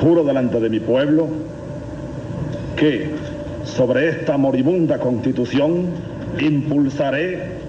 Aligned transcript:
Juro 0.00 0.24
delante 0.24 0.60
de 0.60 0.70
mi 0.70 0.80
pueblo 0.80 1.28
que 2.76 3.10
sobre 3.64 4.08
esta 4.08 4.36
moribunda 4.36 4.98
constitución 4.98 5.88
impulsaré 6.40 7.60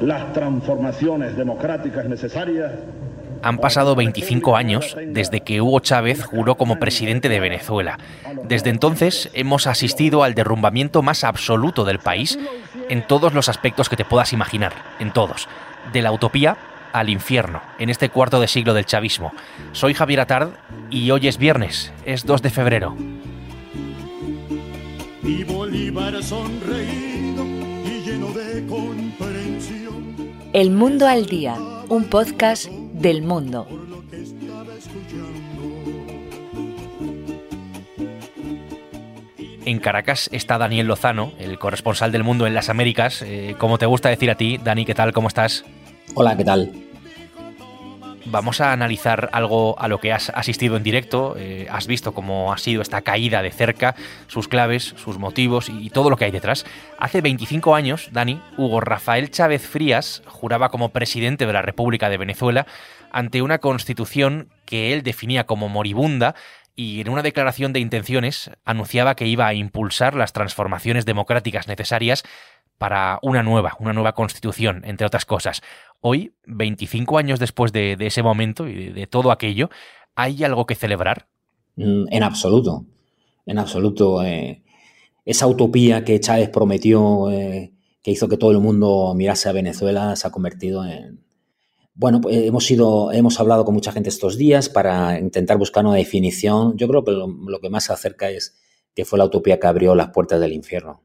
las 0.00 0.32
transformaciones 0.32 1.36
democráticas 1.36 2.06
necesarias 2.06 2.70
han 3.42 3.58
pasado 3.58 3.96
25 3.96 4.56
años 4.56 4.96
desde 5.06 5.40
que 5.40 5.60
Hugo 5.60 5.80
Chávez 5.80 6.24
juró 6.24 6.54
como 6.56 6.78
presidente 6.78 7.28
de 7.28 7.40
Venezuela. 7.40 7.98
Desde 8.44 8.70
entonces 8.70 9.30
hemos 9.34 9.66
asistido 9.66 10.22
al 10.22 10.34
derrumbamiento 10.34 11.02
más 11.02 11.24
absoluto 11.24 11.84
del 11.84 11.98
país 11.98 12.38
en 12.88 13.04
todos 13.06 13.34
los 13.34 13.48
aspectos 13.48 13.88
que 13.88 13.96
te 13.96 14.04
puedas 14.04 14.32
imaginar, 14.32 14.72
en 15.00 15.12
todos. 15.12 15.48
De 15.92 16.02
la 16.02 16.12
utopía 16.12 16.56
al 16.92 17.08
infierno, 17.08 17.62
en 17.78 17.90
este 17.90 18.08
cuarto 18.08 18.40
de 18.40 18.48
siglo 18.48 18.74
del 18.74 18.86
chavismo. 18.86 19.32
Soy 19.72 19.94
Javier 19.94 20.20
Atard 20.20 20.50
y 20.90 21.10
hoy 21.10 21.28
es 21.28 21.38
viernes, 21.38 21.92
es 22.04 22.24
2 22.24 22.42
de 22.42 22.50
febrero. 22.50 22.96
El 30.52 30.70
Mundo 30.70 31.06
al 31.06 31.26
Día, 31.26 31.56
un 31.88 32.04
podcast 32.04 32.66
del 32.68 33.22
mundo. 33.22 33.66
En 39.64 39.78
Caracas 39.78 40.28
está 40.32 40.58
Daniel 40.58 40.88
Lozano, 40.88 41.32
el 41.38 41.58
corresponsal 41.58 42.10
del 42.10 42.24
mundo 42.24 42.46
en 42.48 42.54
las 42.54 42.68
Américas. 42.68 43.22
Eh, 43.22 43.54
como 43.58 43.78
te 43.78 43.86
gusta 43.86 44.08
decir 44.08 44.28
a 44.30 44.34
ti, 44.34 44.58
Dani, 44.58 44.84
¿qué 44.84 44.94
tal? 44.94 45.12
¿Cómo 45.12 45.28
estás? 45.28 45.64
Hola, 46.14 46.36
¿qué 46.36 46.44
tal? 46.44 46.72
Vamos 48.26 48.60
a 48.60 48.72
analizar 48.72 49.30
algo 49.32 49.78
a 49.80 49.88
lo 49.88 49.98
que 49.98 50.12
has 50.12 50.30
asistido 50.30 50.76
en 50.76 50.82
directo, 50.82 51.34
eh, 51.36 51.66
has 51.70 51.86
visto 51.86 52.12
cómo 52.12 52.52
ha 52.52 52.58
sido 52.58 52.80
esta 52.80 53.02
caída 53.02 53.42
de 53.42 53.50
cerca, 53.50 53.94
sus 54.26 54.46
claves, 54.46 54.94
sus 54.96 55.18
motivos 55.18 55.68
y 55.68 55.90
todo 55.90 56.08
lo 56.08 56.16
que 56.16 56.26
hay 56.26 56.30
detrás. 56.30 56.64
Hace 56.98 57.20
25 57.20 57.74
años, 57.74 58.10
Dani, 58.12 58.40
Hugo 58.56 58.80
Rafael 58.80 59.30
Chávez 59.30 59.66
Frías 59.66 60.22
juraba 60.26 60.70
como 60.70 60.90
presidente 60.90 61.46
de 61.46 61.52
la 61.52 61.62
República 61.62 62.08
de 62.08 62.18
Venezuela 62.18 62.66
ante 63.10 63.42
una 63.42 63.58
constitución 63.58 64.48
que 64.66 64.92
él 64.92 65.02
definía 65.02 65.44
como 65.44 65.68
moribunda 65.68 66.34
y 66.74 67.00
en 67.00 67.08
una 67.10 67.22
declaración 67.22 67.72
de 67.72 67.80
intenciones 67.80 68.50
anunciaba 68.64 69.14
que 69.14 69.26
iba 69.26 69.46
a 69.46 69.54
impulsar 69.54 70.14
las 70.14 70.32
transformaciones 70.32 71.04
democráticas 71.04 71.68
necesarias 71.68 72.22
para 72.82 73.20
una 73.22 73.44
nueva, 73.44 73.76
una 73.78 73.92
nueva 73.92 74.12
constitución, 74.12 74.82
entre 74.84 75.06
otras 75.06 75.24
cosas. 75.24 75.62
Hoy, 76.00 76.34
25 76.46 77.16
años 77.16 77.38
después 77.38 77.70
de, 77.70 77.96
ese 78.00 78.24
momento 78.24 78.66
y 78.66 78.88
de, 78.88 79.06
todo 79.06 79.30
aquello, 79.30 79.70
¿hay 80.16 80.42
algo 80.42 80.66
que 80.66 80.74
celebrar? 80.74 81.28
Mm, 81.76 82.06
en 82.10 82.22
absoluto, 82.24 82.84
en 83.46 83.60
absoluto. 83.60 84.24
Eh, 84.24 84.64
esa 85.24 85.46
utopía 85.46 86.02
que 86.02 86.18
Chávez 86.18 86.48
prometió, 86.48 87.30
eh, 87.30 87.72
que 88.02 88.10
hizo 88.10 88.26
que 88.26 88.36
todo 88.36 88.50
el 88.50 88.58
mundo 88.58 89.14
mirase 89.14 89.48
a 89.48 89.52
Venezuela, 89.52 90.16
se 90.16 90.26
ha 90.26 90.32
convertido 90.32 90.84
en... 90.84 91.24
Bueno, 91.94 92.20
pues 92.20 92.36
hemos, 92.36 92.68
ido, 92.68 93.12
hemos 93.12 93.38
hablado 93.38 93.64
con 93.64 93.74
mucha 93.74 93.92
gente 93.92 94.08
estos 94.08 94.36
días 94.36 94.68
para 94.68 95.20
intentar 95.20 95.56
buscar 95.56 95.86
una 95.86 95.94
definición. 95.94 96.76
Yo 96.76 96.88
creo 96.88 97.04
que 97.04 97.12
lo 97.12 97.60
que 97.60 97.70
más 97.70 97.84
se 97.84 97.92
acerca 97.92 98.28
es 98.28 98.60
que 98.92 99.04
fue 99.04 99.20
la 99.20 99.26
utopía 99.26 99.60
que 99.60 99.68
abrió 99.68 99.94
las 99.94 100.10
puertas 100.10 100.40
del 100.40 100.52
infierno 100.52 101.00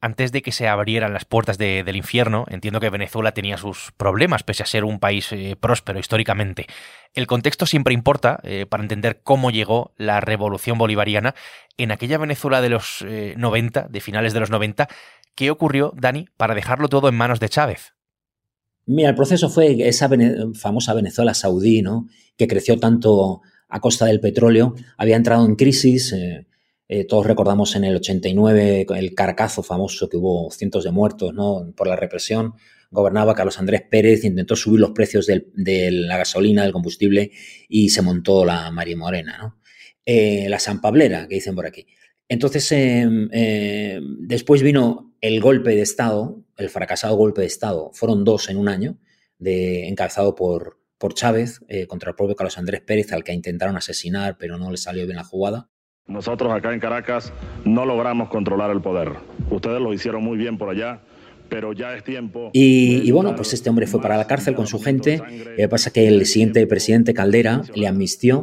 antes 0.00 0.32
de 0.32 0.42
que 0.42 0.52
se 0.52 0.66
abrieran 0.68 1.12
las 1.12 1.24
puertas 1.24 1.58
del 1.58 1.96
infierno, 1.96 2.46
entiendo 2.48 2.80
que 2.80 2.90
Venezuela 2.90 3.32
tenía 3.32 3.56
sus 3.56 3.92
problemas, 3.96 4.42
pese 4.42 4.62
a 4.62 4.66
ser 4.66 4.84
un 4.84 4.98
país 4.98 5.30
eh, 5.32 5.56
próspero 5.60 5.98
históricamente. 5.98 6.66
El 7.14 7.26
contexto 7.26 7.66
siempre 7.66 7.92
importa 7.92 8.40
eh, 8.42 8.66
para 8.66 8.82
entender 8.82 9.20
cómo 9.22 9.50
llegó 9.50 9.92
la 9.96 10.20
revolución 10.20 10.78
bolivariana 10.78 11.34
en 11.76 11.92
aquella 11.92 12.18
Venezuela 12.18 12.60
de 12.60 12.70
los 12.70 13.04
90, 13.36 13.80
eh, 13.80 13.86
de 13.90 14.00
finales 14.00 14.32
de 14.32 14.40
los 14.40 14.50
90. 14.50 14.88
¿Qué 15.34 15.50
ocurrió, 15.50 15.92
Dani, 15.96 16.28
para 16.36 16.54
dejarlo 16.54 16.88
todo 16.88 17.08
en 17.08 17.16
manos 17.16 17.40
de 17.40 17.48
Chávez? 17.48 17.94
Mira, 18.86 19.10
el 19.10 19.14
proceso 19.14 19.50
fue 19.50 19.86
esa 19.86 20.08
famosa 20.54 20.94
Venezuela 20.94 21.34
saudí, 21.34 21.82
¿no? 21.82 22.06
que 22.36 22.48
creció 22.48 22.78
tanto 22.78 23.42
a 23.68 23.80
costa 23.80 24.06
del 24.06 24.18
petróleo, 24.18 24.74
había 24.96 25.16
entrado 25.16 25.46
en 25.46 25.54
crisis, 25.54 26.12
eh, 26.12 26.46
todos 27.08 27.24
recordamos 27.24 27.76
en 27.76 27.84
el 27.84 27.96
89 27.96 28.86
el 28.96 29.14
carcazo 29.14 29.62
famoso 29.62 30.08
que 30.08 30.16
hubo 30.16 30.50
cientos 30.50 30.82
de 30.82 30.90
muertos 30.90 31.32
¿no? 31.32 31.72
por 31.76 31.86
la 31.86 31.94
represión. 31.94 32.54
Gobernaba 32.90 33.34
Carlos 33.34 33.58
Andrés 33.60 33.82
Pérez, 33.88 34.24
intentó 34.24 34.56
subir 34.56 34.80
los 34.80 34.90
precios 34.90 35.26
de 35.26 35.90
la 35.92 36.16
gasolina, 36.16 36.64
del 36.64 36.72
combustible 36.72 37.30
y 37.68 37.90
se 37.90 38.02
montó 38.02 38.44
la 38.44 38.72
María 38.72 38.96
Morena. 38.96 39.54
Eh, 40.04 40.48
la 40.48 40.58
San 40.58 40.80
Pablera, 40.80 41.28
que 41.28 41.36
dicen 41.36 41.54
por 41.54 41.66
aquí. 41.66 41.86
Entonces, 42.28 42.68
eh, 42.72 44.00
después 44.18 44.62
vino 44.62 45.14
el 45.20 45.40
golpe 45.40 45.70
de 45.70 45.82
Estado, 45.82 46.42
el 46.56 46.70
fracasado 46.70 47.16
golpe 47.16 47.42
de 47.42 47.46
Estado. 47.46 47.90
Fueron 47.92 48.24
dos 48.24 48.48
en 48.48 48.56
un 48.56 48.68
año, 48.68 48.98
de, 49.38 49.86
encabezado 49.88 50.34
por, 50.34 50.80
por 50.98 51.14
Chávez 51.14 51.60
contra 51.86 52.10
el 52.10 52.16
propio 52.16 52.34
Carlos 52.34 52.58
Andrés 52.58 52.80
Pérez, 52.80 53.12
al 53.12 53.22
que 53.22 53.32
intentaron 53.32 53.76
asesinar, 53.76 54.36
pero 54.38 54.58
no 54.58 54.70
le 54.70 54.76
salió 54.76 55.04
bien 55.04 55.16
la 55.16 55.24
jugada. 55.24 55.70
Nosotros 56.06 56.52
acá 56.52 56.74
en 56.74 56.80
Caracas 56.80 57.32
no 57.64 57.86
logramos 57.86 58.28
controlar 58.28 58.70
el 58.70 58.80
poder. 58.80 59.12
Ustedes 59.48 59.80
lo 59.80 59.92
hicieron 59.94 60.24
muy 60.24 60.36
bien 60.36 60.58
por 60.58 60.68
allá, 60.68 61.00
pero 61.48 61.72
ya 61.72 61.94
es 61.94 62.02
tiempo. 62.02 62.50
Y, 62.52 63.10
bueno, 63.12 63.36
pues 63.36 63.52
este 63.52 63.70
hombre 63.70 63.86
fue 63.86 64.00
para 64.02 64.16
la 64.16 64.26
cárcel 64.26 64.54
con 64.54 64.66
su 64.66 64.80
gente. 64.80 65.18
Lo 65.18 65.56
que 65.56 65.68
pasa 65.68 65.92
que 65.92 66.08
el 66.08 66.26
siguiente 66.26 66.66
presidente 66.66 67.14
Caldera 67.14 67.62
le 67.74 67.86
amnistió, 67.86 68.42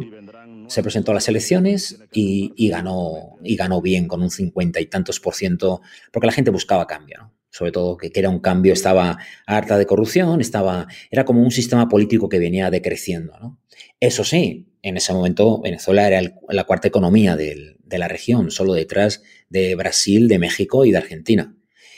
se 0.67 0.81
presentó 0.81 1.11
a 1.11 1.15
las 1.15 1.27
elecciones 1.27 2.03
y, 2.11 2.69
ganó, 2.69 3.37
y 3.43 3.55
ganó 3.55 3.81
bien, 3.81 4.07
con 4.07 4.21
un 4.21 4.29
cincuenta 4.29 4.79
y 4.79 4.85
tantos 4.85 5.19
por 5.19 5.33
ciento, 5.33 5.81
porque 6.11 6.27
la 6.27 6.33
gente 6.33 6.51
buscaba 6.51 6.87
cambio, 6.87 7.31
sobre 7.49 7.71
todo 7.71 7.97
que, 7.97 8.11
era 8.13 8.29
un 8.29 8.39
cambio, 8.39 8.73
estaba 8.73 9.17
harta 9.45 9.77
de 9.77 9.85
corrupción, 9.85 10.41
estaba, 10.41 10.87
era 11.09 11.25
como 11.25 11.41
un 11.41 11.51
sistema 11.51 11.87
político 11.87 12.29
que 12.29 12.39
venía 12.39 12.69
decreciendo. 12.69 13.33
¿no? 13.39 13.59
Eso 13.99 14.23
sí, 14.23 14.67
en 14.81 14.97
ese 14.97 15.13
momento 15.13 15.61
Venezuela 15.61 16.07
era 16.07 16.21
la 16.49 16.63
cuarta 16.65 16.87
economía 16.87 17.35
de 17.35 17.77
la 17.97 18.07
región, 18.07 18.51
solo 18.51 18.73
detrás 18.73 19.23
de 19.49 19.75
Brasil, 19.75 20.27
de 20.27 20.39
México 20.39 20.85
y 20.85 20.91
de 20.91 20.97
Argentina. 20.97 21.55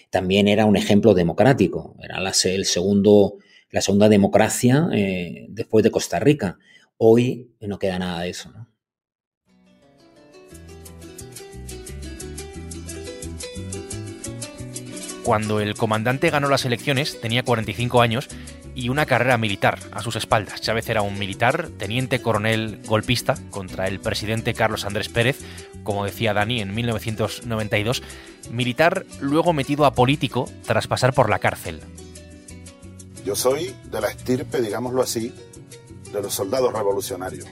También 0.09 0.47
era 0.47 0.65
un 0.65 0.75
ejemplo 0.75 1.13
democrático, 1.13 1.95
era 2.01 2.19
la, 2.19 2.33
el 2.45 2.65
segundo, 2.65 3.37
la 3.69 3.81
segunda 3.81 4.09
democracia 4.09 4.89
eh, 4.93 5.45
después 5.49 5.83
de 5.83 5.91
Costa 5.91 6.19
Rica. 6.19 6.57
Hoy 6.97 7.51
no 7.61 7.77
queda 7.77 7.99
nada 7.99 8.21
de 8.21 8.29
eso. 8.29 8.51
Cuando 15.23 15.59
el 15.59 15.75
comandante 15.75 16.29
ganó 16.29 16.49
las 16.49 16.65
elecciones, 16.65 17.19
tenía 17.21 17.43
45 17.43 18.01
años 18.01 18.27
y 18.75 18.89
una 18.89 19.05
carrera 19.05 19.37
militar 19.37 19.79
a 19.91 20.01
sus 20.01 20.15
espaldas. 20.15 20.61
Chávez 20.61 20.89
era 20.89 21.01
un 21.01 21.19
militar, 21.19 21.69
teniente 21.77 22.21
coronel 22.21 22.81
golpista 22.85 23.35
contra 23.49 23.87
el 23.87 23.99
presidente 23.99 24.53
Carlos 24.53 24.85
Andrés 24.85 25.09
Pérez, 25.09 25.39
como 25.83 26.05
decía 26.05 26.33
Dani 26.33 26.61
en 26.61 26.73
1992, 26.73 28.01
militar 28.51 29.05
luego 29.19 29.53
metido 29.53 29.85
a 29.85 29.93
político 29.93 30.49
tras 30.65 30.87
pasar 30.87 31.13
por 31.13 31.29
la 31.29 31.39
cárcel. 31.39 31.81
Yo 33.25 33.35
soy 33.35 33.75
de 33.91 34.01
la 34.01 34.07
estirpe, 34.07 34.61
digámoslo 34.61 35.01
así, 35.01 35.33
de 36.11 36.21
los 36.21 36.33
soldados 36.33 36.73
revolucionarios 36.73 37.45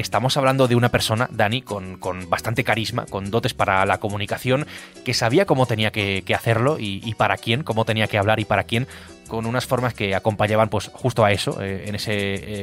estamos 0.00 0.36
hablando 0.36 0.68
de 0.68 0.76
una 0.76 0.90
persona, 0.90 1.28
Dani, 1.32 1.62
con, 1.62 1.98
bastante 2.28 2.64
carisma, 2.64 3.06
con 3.06 3.30
dotes 3.30 3.54
para 3.54 3.84
la 3.86 3.98
comunicación, 3.98 4.66
que 5.04 5.14
sabía 5.14 5.46
cómo 5.46 5.66
tenía 5.66 5.90
que, 5.90 6.24
hacerlo 6.34 6.76
y, 6.78 7.14
para 7.14 7.36
quién, 7.36 7.62
cómo 7.62 7.84
tenía 7.84 8.06
que 8.06 8.18
hablar 8.18 8.40
y 8.40 8.44
para 8.44 8.64
quién, 8.64 8.86
con 9.28 9.46
unas 9.46 9.66
formas 9.66 9.94
que 9.94 10.14
acompañaban 10.14 10.68
pues 10.68 10.90
justo 10.92 11.24
a 11.24 11.32
eso, 11.32 11.62
eh, 11.62 11.84
en 11.86 11.94
ese, 11.94 12.12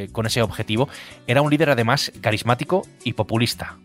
eh, 0.03 0.09
con 0.11 0.25
ese 0.25 0.41
objetivo. 0.41 0.89
Era 1.25 1.41
un 1.41 1.49
líder 1.49 1.69
además 1.69 2.11
carismático 2.21 2.85
y 3.03 3.13
populista. 3.13 3.77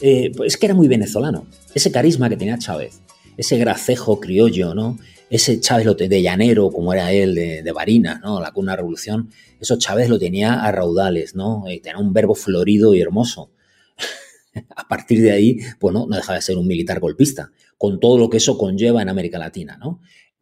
Eh, 0.00 0.30
pues 0.36 0.54
es 0.54 0.56
que 0.56 0.66
era 0.66 0.74
muy 0.74 0.88
venezolano. 0.88 1.46
Ese 1.74 1.90
carisma 1.90 2.28
que 2.28 2.36
tenía 2.36 2.58
Chávez, 2.58 3.00
ese 3.36 3.58
gracejo 3.58 4.20
criollo, 4.20 4.74
¿no? 4.74 4.98
Ese 5.30 5.60
Chávez 5.60 5.86
de 5.96 6.22
llanero, 6.22 6.70
como 6.70 6.92
era 6.92 7.12
él, 7.12 7.34
de, 7.34 7.62
de 7.62 7.72
Barinas. 7.72 8.20
La 8.22 8.52
cuna 8.52 8.76
revolución, 8.76 9.30
eso 9.60 9.76
Chávez 9.78 10.08
lo 10.08 10.18
tenía 10.18 10.62
a 10.62 10.72
raudales. 10.72 11.34
Eh, 11.68 11.80
tenía 11.80 11.98
un 11.98 12.12
verbo 12.12 12.34
florido 12.34 12.94
y 12.94 13.00
hermoso. 13.00 13.50
a 14.76 14.88
partir 14.88 15.22
de 15.22 15.32
ahí, 15.32 15.58
pues 15.78 15.92
no, 15.92 16.06
no 16.06 16.16
deja 16.16 16.34
de 16.34 16.42
ser 16.42 16.56
un 16.56 16.66
militar 16.66 17.00
golpista, 17.00 17.52
con 17.76 18.00
todo 18.00 18.18
lo 18.18 18.30
que 18.30 18.38
eso 18.38 18.58
conlleva 18.58 19.02
en 19.02 19.08
América 19.08 19.38
Latina. 19.38 19.78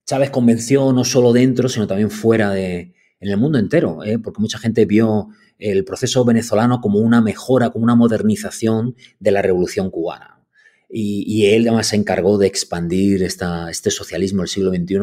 Chávez 0.04 0.30
convenció 0.30 0.92
no 0.92 1.04
solo 1.04 1.32
dentro, 1.32 1.68
sino 1.68 1.86
también 1.86 2.10
fuera 2.10 2.50
de, 2.52 2.94
en 3.20 3.28
el 3.28 3.36
mundo 3.36 3.58
entero, 3.58 4.04
¿eh? 4.04 4.18
porque 4.18 4.40
mucha 4.40 4.58
gente 4.58 4.84
vio 4.84 5.28
el 5.58 5.84
proceso 5.84 6.24
venezolano 6.24 6.80
como 6.80 6.98
una 6.98 7.20
mejora, 7.20 7.70
como 7.70 7.84
una 7.84 7.94
modernización 7.94 8.94
de 9.18 9.30
la 9.30 9.42
revolución 9.42 9.90
cubana. 9.90 10.35
Y, 10.98 11.44
él 11.44 11.68
además 11.68 11.88
se 11.88 11.96
encargó 11.96 12.38
de 12.38 12.46
expandir 12.46 13.22
esta, 13.22 13.70
este 13.70 13.90
socialismo 13.90 14.40
del 14.40 14.48
siglo 14.48 14.70
XXI, 14.70 14.96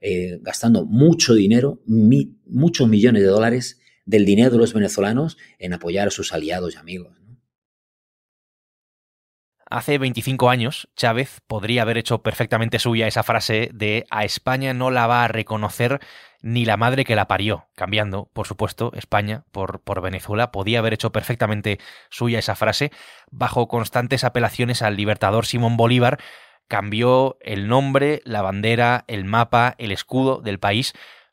eh, 0.00 0.38
gastando 0.40 0.84
mucho 0.86 1.34
dinero, 1.34 1.82
muchos 1.84 2.88
millones 2.88 3.22
de 3.22 3.28
dólares 3.28 3.80
del 4.06 4.24
dinero 4.24 4.50
de 4.52 4.58
los 4.58 4.72
venezolanos 4.72 5.38
en 5.58 5.72
apoyar 5.72 6.06
a 6.06 6.12
sus 6.12 6.32
aliados 6.32 6.74
y 6.74 6.78
amigos. 6.78 7.21
Hace 9.72 9.96
25 9.96 10.50
años, 10.50 10.90
Chávez 10.96 11.40
podría 11.46 11.80
haber 11.80 11.96
hecho 11.96 12.22
perfectamente 12.22 12.78
suya 12.78 13.06
esa 13.06 13.22
frase 13.22 13.70
de 13.72 14.04
a 14.10 14.26
España 14.26 14.74
no 14.74 14.90
la 14.90 15.06
va 15.06 15.24
a 15.24 15.28
reconocer 15.28 15.98
ni 16.42 16.66
la 16.66 16.76
madre 16.76 17.06
que 17.06 17.16
la 17.16 17.26
parió, 17.26 17.68
cambiando, 17.74 18.28
por 18.34 18.46
supuesto, 18.46 18.92
España 18.94 19.44
por, 19.50 19.80
por 19.80 20.02
Venezuela. 20.02 20.52
Podía 20.52 20.80
haber 20.80 20.92
hecho 20.92 21.10
perfectamente 21.10 21.78
suya 22.10 22.38
esa 22.38 22.54
frase 22.54 22.92
bajo 23.30 23.66
constantes 23.66 24.24
apelaciones 24.24 24.82
al 24.82 24.94
libertador 24.94 25.46
Simón 25.46 25.78
Bolívar. 25.78 26.18
Cambió 26.68 27.38
el 27.40 27.66
nombre, 27.66 28.20
la 28.26 28.42
bandera, 28.42 29.06
el 29.08 29.24
mapa, 29.24 29.74
el 29.78 29.90
escudo 29.90 30.42
del 30.42 30.58
país 30.58 30.92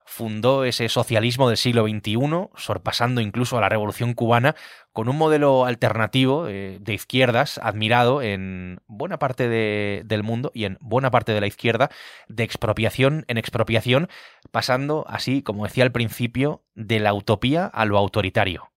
fundó 0.10 0.64
ese 0.64 0.90
socialismo 0.90 1.48
del 1.48 1.58
siglo 1.58 1.84
XXI, 1.84 2.50
sorpasando 2.56 3.22
incluso 3.22 3.58
a 3.58 3.62
la 3.62 3.70
Revolución 3.70 4.16
cubana, 4.16 4.56
con 4.92 5.08
un 5.08 5.16
modelo 5.16 5.66
alternativo 5.66 6.48
eh, 6.48 6.80
de 6.82 6.94
izquierdas 6.96 7.60
admirado 7.62 8.24
en 8.24 8.82
buena 8.88 9.20
parte 9.20 9.48
del 9.48 10.24
mundo 10.24 10.52
y 10.56 10.66
en 10.66 10.78
buena 10.82 11.12
parte 11.12 11.32
de 11.32 11.42
la 11.42 11.48
izquierda, 11.48 11.90
de 12.28 12.44
expropiación 12.44 13.24
en 13.28 13.38
expropiación, 13.38 14.10
pasando 14.52 15.06
así, 15.08 15.44
como 15.44 15.66
decía 15.66 15.84
al 15.84 15.92
principio, 15.92 16.64
de 16.74 17.00
la 17.00 17.14
utopía 17.14 17.68
a 17.68 17.86
lo 17.86 17.98
autoritario. 17.98 18.72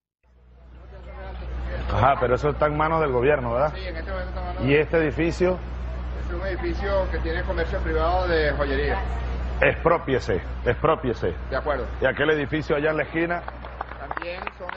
Ajá, 1.90 2.18
pero 2.20 2.34
eso 2.34 2.50
está 2.50 2.66
en 2.66 2.76
manos 2.76 3.00
del 3.00 3.10
gobierno, 3.10 3.54
¿verdad? 3.54 3.72
Sí, 3.74 3.86
en 3.86 3.96
este 3.96 4.10
momento 4.10 4.28
está 4.28 4.40
en 4.40 4.46
manos 4.54 4.70
¿Y 4.70 4.74
este 4.74 4.96
edificio? 4.98 5.58
Es 6.26 6.34
un 6.34 6.46
edificio 6.46 7.10
que 7.10 7.18
tiene 7.18 7.42
comercio 7.42 7.78
privado 7.80 8.28
de 8.28 8.52
joyería. 8.52 9.21
Expropiese, 9.62 10.40
expropiese. 10.66 11.32
De 11.50 11.56
acuerdo. 11.56 11.86
¿Y 12.00 12.04
aquel 12.04 12.30
edificio 12.30 12.76
allá 12.76 12.90
en 12.90 12.96
la 12.96 13.02
esquina? 13.04 13.42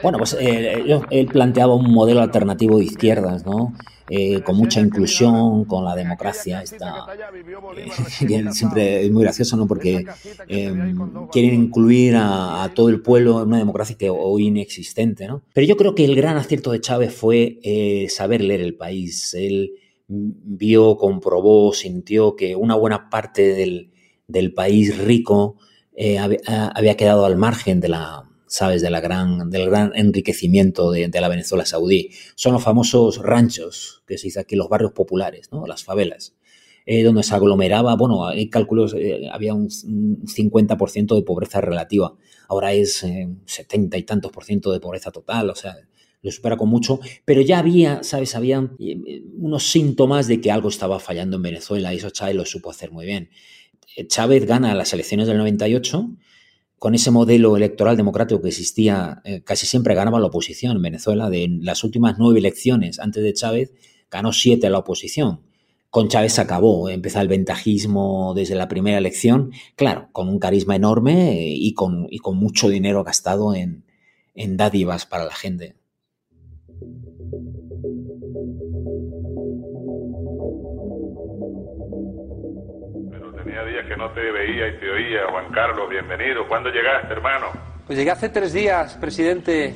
Bueno, 0.02 0.18
pues 0.20 0.38
eh, 0.40 0.84
él 1.10 1.26
planteaba 1.28 1.76
un 1.76 1.92
modelo 1.92 2.22
alternativo 2.22 2.78
de 2.78 2.86
izquierdas, 2.86 3.46
¿no? 3.46 3.74
Eh, 4.08 4.42
con 4.44 4.56
mucha 4.56 4.80
inclusión, 4.80 5.66
con 5.66 5.84
la 5.84 5.96
democracia. 5.96 6.62
Está, 6.62 7.08
eh, 7.76 8.46
siempre 8.52 9.06
es 9.06 9.12
muy 9.12 9.24
gracioso, 9.24 9.58
¿no? 9.58 9.66
Porque 9.68 10.06
eh, 10.48 10.96
quieren 11.32 11.56
incluir 11.56 12.16
a, 12.16 12.64
a, 12.64 12.74
todo 12.74 12.90
el 12.90 13.02
pueblo 13.02 13.42
en 13.42 13.48
una 13.48 13.58
democracia 13.58 13.98
que 13.98 14.12
hoy 14.12 14.48
inexistente, 14.48 15.28
¿no? 15.28 15.42
Pero 15.54 15.66
yo 15.66 15.76
creo 15.76 15.96
que 15.96 16.06
el 16.06 16.16
gran 16.16 16.38
acierto 16.38 16.72
de 16.72 16.82
Chávez 16.82 17.16
fue 17.16 17.60
eh, 17.64 18.06
saber 18.10 18.42
leer 18.42 18.62
el 18.62 18.76
país. 18.76 19.34
Él 19.34 19.72
vio, 20.08 20.98
comprobó, 20.98 21.74
sintió 21.74 22.36
que 22.36 22.56
una 22.56 22.76
buena 22.76 23.10
parte 23.10 23.56
del, 23.56 23.92
del 24.28 24.54
país 24.54 24.98
rico 24.98 25.58
eh, 25.96 26.18
había 26.18 26.98
quedado 26.98 27.26
al 27.26 27.38
margen 27.38 27.80
de 27.80 27.90
la, 27.90 28.30
sabes, 28.48 28.82
de 28.82 28.90
la 28.90 29.02
gran, 29.02 29.50
del 29.50 29.70
gran 29.70 29.92
enriquecimiento 29.96 30.92
de, 30.92 31.10
la 31.10 31.28
Venezuela 31.28 31.66
saudí. 31.66 32.10
Son 32.36 32.54
los 32.54 32.64
famosos 32.64 33.22
ranchos, 33.22 34.04
que 34.08 34.18
se 34.18 34.28
dice 34.28 34.40
aquí, 34.40 34.56
los 34.56 34.70
barrios 34.70 34.92
populares, 34.92 35.50
¿no? 35.52 35.66
las 35.68 35.84
favelas, 35.84 36.36
eh, 36.86 37.04
donde 37.04 37.24
se 37.24 37.36
aglomeraba, 37.36 37.96
bueno, 37.96 38.28
hay 38.28 38.50
cálculos, 38.50 38.94
eh, 38.94 39.30
había 39.32 39.54
un, 39.54 39.70
un 39.86 40.26
50% 40.26 41.16
de 41.16 41.22
pobreza 41.24 41.62
relativa, 41.62 42.14
ahora 42.48 42.74
es 42.74 43.04
eh, 43.04 43.28
70 43.46 43.98
y 43.98 44.04
tantos 44.04 44.32
por 44.32 44.44
ciento 44.44 44.72
de 44.72 44.80
pobreza 44.80 45.12
total, 45.12 45.50
o 45.50 45.56
sea, 45.56 45.76
lo 46.26 46.32
supera 46.32 46.58
con 46.58 46.70
mucho, 46.70 47.00
pero 47.24 47.42
ya 47.42 47.60
había, 47.60 48.02
¿sabes? 48.02 48.36
Había 48.36 48.68
eh, 48.80 49.24
unos 49.38 49.70
síntomas 49.70 50.28
de 50.28 50.42
que 50.42 50.52
algo 50.52 50.70
estaba 50.70 51.00
fallando 51.00 51.38
en 51.38 51.44
Venezuela 51.44 51.94
y 51.94 51.98
eso 51.98 52.10
Chávez 52.10 52.36
lo 52.36 52.46
supo 52.46 52.72
hacer 52.72 52.92
muy 52.92 53.06
bien. 53.06 53.30
Chávez 54.08 54.46
gana 54.46 54.76
las 54.76 54.94
elecciones 54.94 55.28
del 55.28 55.38
98, 55.38 56.10
con 56.78 56.96
ese 56.96 57.12
modelo 57.12 57.56
electoral 57.58 57.98
democrático 57.98 58.42
que 58.42 58.50
existía, 58.50 59.22
eh, 59.24 59.42
casi 59.44 59.66
siempre 59.66 59.96
ganaba 59.96 60.20
la 60.20 60.28
oposición 60.28 60.76
en 60.76 60.82
Venezuela. 60.82 61.30
De 61.30 61.48
las 61.62 61.84
últimas 61.84 62.16
nueve 62.20 62.40
elecciones 62.40 63.00
antes 63.00 63.24
de 63.24 63.34
Chávez, 63.34 63.74
ganó 64.12 64.34
siete 64.34 64.68
a 64.68 64.70
la 64.70 64.80
oposición. 64.80 65.42
Con 65.90 66.10
Chávez 66.10 66.34
se 66.34 66.42
acabó, 66.42 66.90
empezó 66.90 67.22
el 67.22 67.30
ventajismo 67.30 68.34
desde 68.36 68.56
la 68.56 68.68
primera 68.68 68.98
elección, 68.98 69.52
claro, 69.76 70.10
con 70.12 70.28
un 70.28 70.40
carisma 70.40 70.76
enorme 70.76 71.54
y 71.56 71.74
con, 71.74 72.08
y 72.10 72.20
con 72.20 72.36
mucho 72.38 72.68
dinero 72.68 73.04
gastado 73.04 73.56
en, 73.56 73.86
en 74.34 74.58
dádivas 74.58 75.06
para 75.06 75.24
la 75.24 75.34
gente. 75.34 75.76
Que 83.88 83.96
no 83.96 84.10
te 84.12 84.32
veía 84.32 84.68
y 84.68 84.80
te 84.80 84.90
oía. 84.90 85.28
Juan 85.30 85.52
Carlos, 85.52 85.90
bienvenido. 85.90 86.48
¿Cuándo 86.48 86.70
llegaste, 86.70 87.14
hermano? 87.14 87.48
Pues 87.86 87.98
llegué 87.98 88.12
hace 88.12 88.30
tres 88.30 88.54
días, 88.54 88.96
presidente, 88.96 89.76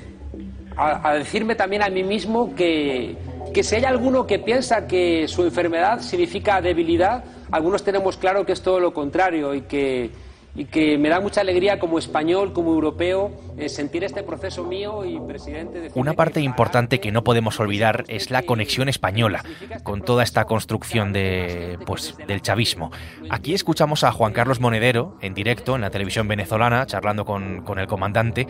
a, 0.75 1.09
a 1.09 1.13
decirme 1.15 1.55
también 1.55 1.83
a 1.83 1.89
mí 1.89 2.03
mismo 2.03 2.55
que, 2.55 3.15
que 3.53 3.63
si 3.63 3.75
hay 3.75 3.85
alguno 3.85 4.25
que 4.25 4.39
piensa 4.39 4.87
que 4.87 5.27
su 5.27 5.43
enfermedad 5.43 5.99
significa 5.99 6.61
debilidad, 6.61 7.23
algunos 7.51 7.83
tenemos 7.83 8.17
claro 8.17 8.45
que 8.45 8.53
es 8.53 8.61
todo 8.61 8.79
lo 8.79 8.93
contrario 8.93 9.53
y 9.53 9.61
que 9.61 10.11
y 10.55 10.65
que 10.65 10.97
me 10.97 11.09
da 11.09 11.19
mucha 11.19 11.41
alegría 11.41 11.79
como 11.79 11.99
español, 11.99 12.53
como 12.53 12.73
europeo, 12.73 13.31
eh, 13.57 13.69
sentir 13.69 14.03
este 14.03 14.23
proceso 14.23 14.63
mío 14.63 15.05
y 15.05 15.19
presidente. 15.19 15.91
Una 15.95 16.13
parte 16.13 16.41
importante 16.41 16.99
que 16.99 17.11
no 17.11 17.23
podemos 17.23 17.59
olvidar 17.59 18.05
es 18.07 18.31
la 18.31 18.43
conexión 18.43 18.89
española 18.89 19.43
con 19.83 20.01
toda 20.01 20.23
esta 20.23 20.45
construcción 20.45 21.13
de, 21.13 21.77
pues, 21.85 22.15
del 22.27 22.41
chavismo. 22.41 22.91
Aquí 23.29 23.53
escuchamos 23.53 24.03
a 24.03 24.11
Juan 24.11 24.33
Carlos 24.33 24.59
Monedero 24.59 25.17
en 25.21 25.33
directo 25.33 25.75
en 25.75 25.81
la 25.81 25.89
televisión 25.91 26.27
venezolana, 26.27 26.85
charlando 26.85 27.25
con, 27.25 27.61
con 27.63 27.79
el 27.79 27.87
comandante, 27.87 28.47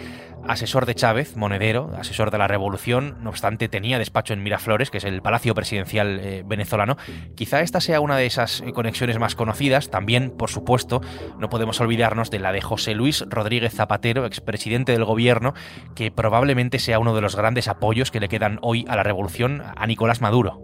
asesor 0.48 0.86
de 0.86 0.96
Chávez, 0.96 1.36
Monedero, 1.36 1.92
asesor 1.98 2.32
de 2.32 2.38
la 2.38 2.48
revolución, 2.48 3.18
no 3.22 3.30
obstante 3.30 3.68
tenía 3.68 4.00
despacho 4.00 4.34
en 4.34 4.44
Miraflores, 4.44 4.90
que 4.90 5.00
es 5.00 5.04
el 5.04 5.22
palacio 5.22 5.54
presidencial 5.54 6.20
eh, 6.22 6.44
venezolano. 6.46 6.98
Quizá 7.36 7.62
esta 7.62 7.82
sea 7.82 8.00
una 8.00 8.18
de 8.18 8.26
esas 8.26 8.64
conexiones 8.74 9.20
más 9.20 9.36
conocidas, 9.36 9.90
también, 9.90 10.32
por 10.32 10.50
supuesto, 10.50 11.02
no 11.38 11.50
podemos 11.50 11.80
olvidar 11.82 11.89
olvidarnos 11.90 12.30
de 12.30 12.38
la 12.38 12.52
de 12.52 12.62
José 12.62 12.94
Luis 12.94 13.26
Rodríguez 13.28 13.74
Zapatero, 13.74 14.28
expresidente 14.28 14.92
del 14.92 15.06
gobierno, 15.06 15.56
que 15.96 16.12
probablemente 16.12 16.78
sea 16.78 17.00
uno 17.00 17.16
de 17.16 17.22
los 17.22 17.36
grandes 17.36 17.68
apoyos 17.68 18.12
que 18.12 18.20
le 18.20 18.30
quedan 18.30 18.60
hoy 18.62 18.86
a 18.88 18.96
la 18.96 19.02
revolución 19.02 19.64
a 19.76 19.88
Nicolás 19.88 20.22
Maduro. 20.22 20.62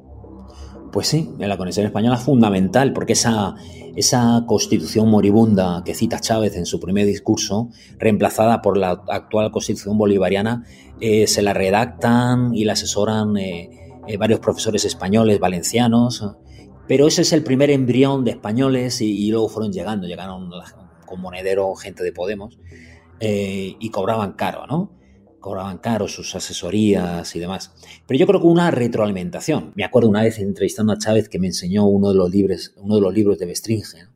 Pues 0.92 1.08
sí, 1.08 1.32
en 1.40 1.50
la 1.50 1.58
conexión 1.58 1.88
española 1.88 2.18
es 2.18 2.22
fundamental, 2.22 2.94
porque 2.94 3.14
esa, 3.14 3.56
esa 3.96 4.44
constitución 4.46 5.10
moribunda 5.10 5.82
que 5.84 5.96
cita 5.96 6.20
Chávez 6.20 6.56
en 6.58 6.68
su 6.68 6.80
primer 6.80 7.08
discurso, 7.08 7.70
reemplazada 7.98 8.62
por 8.62 8.78
la 8.78 8.92
actual 9.10 9.50
constitución 9.50 9.98
bolivariana, 9.98 10.64
eh, 11.02 11.26
se 11.26 11.42
la 11.42 11.54
redactan 11.56 12.54
y 12.54 12.66
la 12.66 12.74
asesoran 12.74 13.36
eh, 13.38 13.72
eh, 14.08 14.18
varios 14.18 14.42
profesores 14.42 14.86
españoles, 14.86 15.40
valencianos, 15.40 16.24
pero 16.88 17.08
ese 17.08 17.24
es 17.24 17.34
el 17.34 17.42
primer 17.42 17.72
embrión 17.72 18.24
de 18.24 18.32
españoles 18.32 19.02
y, 19.02 19.26
y 19.26 19.32
luego 19.32 19.50
fueron 19.50 19.74
llegando, 19.74 20.06
llegaron 20.06 20.52
con 21.06 21.22
Monedero, 21.22 21.74
gente 21.76 22.04
de 22.04 22.12
Podemos, 22.12 22.60
eh, 23.20 23.76
y 23.80 23.90
cobraban 23.90 24.34
caro, 24.34 24.68
¿no? 24.68 24.92
Cobraban 25.40 25.78
caro 25.78 26.08
sus 26.08 26.36
asesorías 26.36 27.36
y 27.36 27.40
demás. 27.40 27.72
Pero 28.08 28.20
yo 28.20 28.28
creo 28.28 28.42
que 28.42 28.48
una 28.48 28.72
retroalimentación. 28.72 29.74
Me 29.76 29.84
acuerdo 29.84 30.10
una 30.10 30.24
vez 30.24 30.40
entrevistando 30.40 30.94
a 30.94 30.98
Chávez 30.98 31.30
que 31.30 31.40
me 31.40 31.48
enseñó 31.48 31.86
uno 31.86 32.10
de 32.10 32.16
los 32.16 32.32
libros, 32.32 32.74
uno 32.78 32.96
de, 32.96 33.02
los 33.02 33.14
libros 33.14 33.38
de 33.38 33.46
Bestringe, 33.46 34.04
¿no? 34.04 34.16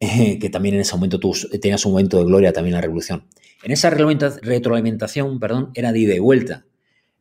que 0.40 0.50
también 0.50 0.74
en 0.74 0.80
ese 0.80 0.94
momento 0.94 1.20
tuvo, 1.20 1.34
tenía 1.60 1.78
su 1.78 1.88
momento 1.88 2.18
de 2.18 2.24
gloria 2.24 2.52
también 2.52 2.74
la 2.74 2.80
revolución. 2.80 3.24
En 3.62 3.70
esa 3.70 3.90
retroalimentación, 3.90 5.38
perdón, 5.38 5.70
era 5.74 5.92
de 5.92 6.00
ida 6.00 6.14
y 6.14 6.18
vuelta. 6.18 6.66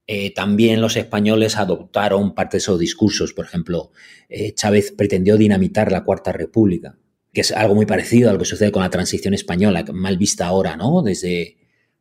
Eh, 0.08 0.34
también 0.34 0.82
los 0.82 0.98
españoles 0.98 1.58
adoptaron 1.58 2.34
parte 2.34 2.58
de 2.58 2.60
esos 2.60 2.80
discursos. 2.80 3.34
Por 3.34 3.46
ejemplo, 3.46 3.92
eh, 4.28 4.54
Chávez 4.54 4.92
pretendió 4.92 5.38
dinamitar 5.38 5.92
la 5.92 6.04
Cuarta 6.04 6.32
República 6.32 6.98
que 7.34 7.42
es 7.42 7.52
algo 7.52 7.76
muy 7.76 7.86
parecido 7.86 8.30
a 8.30 8.34
lo 8.34 8.40
que 8.40 8.46
sucede 8.46 8.72
con 8.72 8.82
la 8.82 8.90
transición 8.90 9.34
española, 9.34 9.86
mal 9.94 10.18
vista 10.18 10.48
ahora, 10.48 10.76
¿no? 10.76 11.02
Desde, 11.02 11.58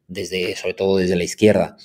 desde, 0.08 0.56
sobre 0.56 0.74
todo 0.74 0.96
desde 0.98 1.16
la 1.16 1.24
izquierda. 1.24 1.76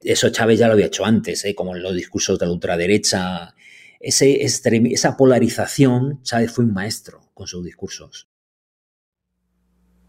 Eso 0.00 0.30
Chávez 0.30 0.58
ya 0.58 0.66
lo 0.66 0.74
había 0.74 0.86
hecho 0.86 1.04
antes, 1.04 1.44
¿eh? 1.44 1.54
como 1.54 1.76
en 1.76 1.82
los 1.82 1.94
discursos 1.94 2.38
de 2.38 2.46
la 2.46 2.52
ultraderecha. 2.52 3.54
Ese, 4.00 4.42
esa 4.42 5.16
polarización, 5.16 6.22
Chávez 6.22 6.52
fue 6.52 6.64
un 6.64 6.74
maestro 6.74 7.20
con 7.34 7.46
sus 7.46 7.64
discursos. 7.64 8.28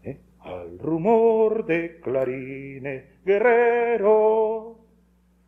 ¿Eh? 0.02 0.20
Al 0.40 0.78
rumor 0.78 1.66
de 1.66 2.00
clarines 2.00 3.24
guerrero, 3.24 4.78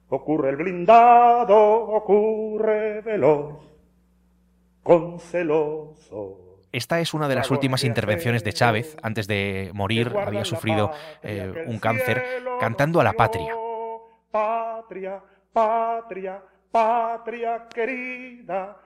ocurre 0.08 0.50
el 0.50 0.56
blindado, 0.56 1.56
ocurre 1.58 3.02
veloz, 3.02 3.58
con 4.82 5.18
esta 6.72 7.00
es 7.00 7.14
una 7.14 7.28
de 7.28 7.34
las 7.34 7.50
últimas 7.50 7.84
intervenciones 7.84 8.44
de 8.44 8.52
Chávez. 8.52 8.96
Antes 9.02 9.26
de 9.26 9.70
morir 9.74 10.12
había 10.16 10.44
sufrido 10.44 10.90
eh, 11.22 11.64
un 11.66 11.78
cáncer 11.78 12.24
cantando 12.60 13.00
a 13.00 13.04
la 13.04 13.12
patria. 13.12 13.54
Patria, 14.30 15.22
patria, 15.52 16.42
patria 16.70 17.66
querida, 17.72 18.76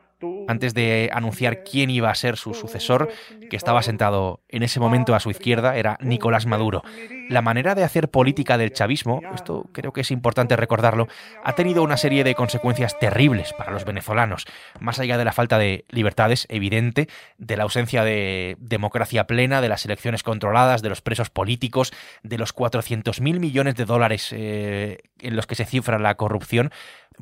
antes 0.49 0.75
de 0.75 1.11
anunciar 1.13 1.65
quién 1.65 1.91
iba 1.91 2.11
a 2.11 2.15
ser 2.15 2.37
su 2.37 2.55
sucesor, 2.55 3.09
que 3.51 3.57
estaba 3.57 3.83
sentado 3.83 4.41
en 4.49 4.63
ese 4.63 4.81
momento 4.81 5.15
a 5.15 5.21
su 5.21 5.31
izquierda, 5.31 5.77
era 5.77 5.99
Nicolás 6.01 6.47
Maduro. 6.47 6.83
La 7.29 7.43
manera 7.43 7.75
de 7.75 7.85
hacer 7.85 8.11
política 8.11 8.59
del 8.59 8.73
chavismo, 8.73 9.23
esto 9.35 9.67
creo 9.73 9.93
que 9.93 10.03
es 10.03 10.11
importante 10.11 10.57
recordarlo, 10.57 11.09
ha 11.45 11.55
tenido 11.55 11.83
una 11.83 11.97
serie 11.97 12.25
de 12.25 12.35
consecuencias 12.35 12.99
terribles 12.99 13.53
para 13.53 13.73
los 13.73 13.85
venezolanos, 13.85 14.47
más 14.81 14.99
allá 14.99 15.17
de 15.19 15.25
la 15.25 15.33
falta 15.33 15.59
de 15.59 15.85
libertades 15.89 16.47
evidente, 16.49 17.09
de 17.39 17.57
la 17.57 17.63
ausencia 17.65 18.05
de 18.05 18.57
democracia 18.59 19.27
plena, 19.27 19.61
de 19.61 19.69
las 19.69 19.85
elecciones 19.85 20.23
controladas, 20.23 20.83
de 20.83 20.89
los 20.89 21.01
presos 21.01 21.31
políticos, 21.31 21.93
de 22.23 22.39
los 22.39 22.55
400.000 22.55 23.39
millones 23.39 23.75
de 23.77 23.85
dólares 23.85 24.29
eh, 24.33 24.99
en 25.21 25.37
los 25.37 25.47
que 25.47 25.55
se 25.55 25.65
cifra 25.65 25.99
la 25.99 26.17
corrupción. 26.17 26.71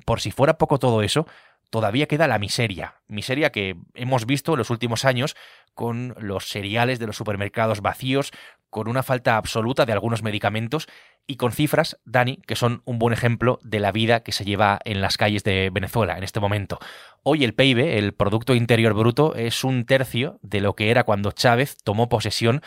Por 0.05 0.21
si 0.21 0.31
fuera 0.31 0.59
poco 0.59 0.79
todo 0.79 1.03
eso, 1.03 1.27
todavía 1.71 2.07
queda 2.07 2.29
la 2.29 2.39
miseria. 2.39 3.01
Miseria 3.09 3.51
que 3.51 3.77
hemos 3.95 4.27
visto 4.27 4.53
en 4.53 4.59
los 4.59 4.71
últimos 4.71 5.05
años 5.05 5.37
con 5.75 6.15
los 6.19 6.47
cereales 6.47 6.99
de 6.99 7.07
los 7.07 7.17
supermercados 7.17 7.81
vacíos, 7.81 8.33
con 8.69 8.89
una 8.89 9.03
falta 9.03 9.37
absoluta 9.37 9.87
de 9.87 9.93
algunos 9.93 10.23
medicamentos 10.23 10.89
y 11.27 11.37
con 11.37 11.53
cifras, 11.53 11.99
Dani, 12.05 12.39
que 12.47 12.57
son 12.57 12.83
un 12.85 12.99
buen 12.99 13.13
ejemplo 13.13 13.61
de 13.63 13.81
la 13.81 13.93
vida 13.93 14.23
que 14.23 14.33
se 14.33 14.45
lleva 14.45 14.81
en 14.85 15.01
las 15.01 15.17
calles 15.17 15.45
de 15.45 15.71
Venezuela 15.73 16.19
en 16.19 16.25
este 16.25 16.41
momento. 16.41 16.79
Hoy 17.23 17.45
el 17.45 17.55
PIB, 17.55 17.79
el 17.99 18.15
Producto 18.15 18.55
Interior 18.55 18.95
Bruto, 18.95 19.35
es 19.35 19.65
un 19.65 19.87
tercio 19.87 20.39
de 20.43 20.61
lo 20.61 20.75
que 20.75 20.91
era 20.91 21.05
cuando 21.05 21.33
Chávez 21.33 21.77
tomó 21.85 22.09
posesión, 22.09 22.63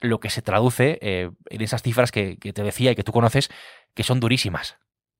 lo 0.00 0.20
que 0.20 0.30
se 0.30 0.42
traduce 0.42 0.98
eh, 1.02 1.30
en 1.50 1.60
esas 1.60 1.82
cifras 1.82 2.12
que, 2.12 2.36
que 2.38 2.52
te 2.52 2.62
decía 2.62 2.92
y 2.92 2.94
que 2.94 3.04
tú 3.04 3.12
conoces, 3.12 3.50
que 3.94 4.04
son 4.04 4.20
durísimas. 4.20 4.76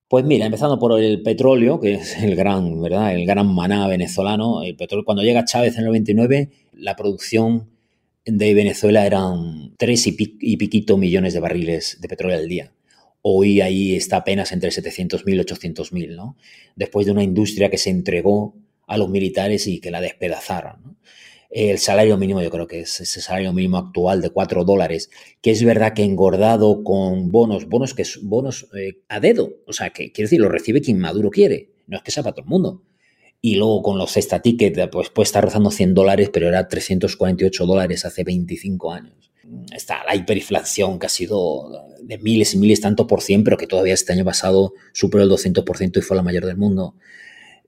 Pues 0.08 0.24
mira, 0.24 0.46
empezando 0.46 0.78
por 0.78 1.00
el 1.00 1.22
petróleo, 1.22 1.80
que 1.80 1.94
es 1.94 2.18
el 2.22 2.36
gran, 2.36 2.80
¿verdad? 2.80 3.14
El 3.14 3.26
gran 3.26 3.52
maná 3.52 3.88
venezolano. 3.88 4.62
El 4.62 4.76
petróleo, 4.76 5.04
cuando 5.04 5.22
llega 5.22 5.44
Chávez 5.44 5.74
en 5.74 5.80
el 5.80 5.86
99, 5.86 6.50
la 6.72 6.94
producción 6.94 7.70
de 8.26 8.54
Venezuela 8.54 9.06
eran 9.06 9.74
3 9.76 10.06
y, 10.06 10.56
piquito 10.56 10.96
millones 10.96 11.34
de 11.34 11.40
barriles 11.40 11.98
de 12.00 12.08
petróleo 12.08 12.38
al 12.38 12.48
día. 12.48 12.72
Hoy 13.22 13.60
ahí 13.60 13.94
está 13.96 14.18
apenas 14.18 14.52
entre 14.52 14.70
700.000 14.70 15.22
y 15.26 15.38
800.000, 15.38 16.14
¿no? 16.14 16.36
Después 16.76 17.06
de 17.06 17.12
una 17.12 17.22
industria 17.22 17.70
que 17.70 17.78
se 17.78 17.90
entregó 17.90 18.54
a 18.86 18.98
los 18.98 19.08
militares 19.08 19.66
y 19.66 19.80
que 19.80 19.90
la 19.90 20.02
despedazaron. 20.02 20.82
¿no? 20.82 20.96
El 21.54 21.78
salario 21.78 22.18
mínimo, 22.18 22.42
yo 22.42 22.50
creo 22.50 22.66
que 22.66 22.80
es 22.80 23.00
ese 23.00 23.20
salario 23.20 23.52
mínimo 23.52 23.78
actual 23.78 24.20
de 24.20 24.30
4 24.30 24.64
dólares, 24.64 25.08
que 25.40 25.52
es 25.52 25.62
verdad 25.62 25.94
que 25.94 26.02
engordado 26.02 26.82
con 26.82 27.30
bonos, 27.30 27.68
bonos 27.68 27.94
que 27.94 28.02
es 28.02 28.18
bonos 28.22 28.66
eh, 28.76 28.98
a 29.08 29.20
dedo, 29.20 29.52
o 29.64 29.72
sea, 29.72 29.90
que 29.90 30.10
quiere 30.10 30.26
decir, 30.26 30.40
lo 30.40 30.48
recibe 30.48 30.80
quien 30.80 30.98
Maduro 30.98 31.30
quiere, 31.30 31.70
no 31.86 31.96
es 31.96 32.02
que 32.02 32.10
sea 32.10 32.24
para 32.24 32.34
todo 32.34 32.42
el 32.42 32.50
mundo. 32.50 32.82
Y 33.40 33.54
luego 33.54 33.82
con 33.82 33.98
los 33.98 34.10
Cesta 34.10 34.42
Ticket, 34.42 34.90
pues 34.90 35.10
puede 35.10 35.26
estar 35.26 35.44
rozando 35.44 35.70
100 35.70 35.94
dólares, 35.94 36.30
pero 36.32 36.48
era 36.48 36.66
348 36.66 37.66
dólares 37.66 38.04
hace 38.04 38.24
25 38.24 38.90
años. 38.90 39.30
Está 39.72 40.02
la 40.04 40.16
hiperinflación 40.16 40.98
que 40.98 41.06
ha 41.06 41.10
sido 41.10 41.70
de 42.02 42.18
miles 42.18 42.54
y 42.54 42.58
miles, 42.58 42.80
tanto 42.80 43.06
por 43.06 43.20
cien, 43.20 43.44
pero 43.44 43.56
que 43.56 43.68
todavía 43.68 43.94
este 43.94 44.12
año 44.12 44.24
pasado 44.24 44.72
superó 44.92 45.22
el 45.22 45.30
200% 45.30 45.98
y 45.98 46.00
fue 46.00 46.16
la 46.16 46.22
mayor 46.22 46.46
del 46.46 46.56
mundo 46.56 46.96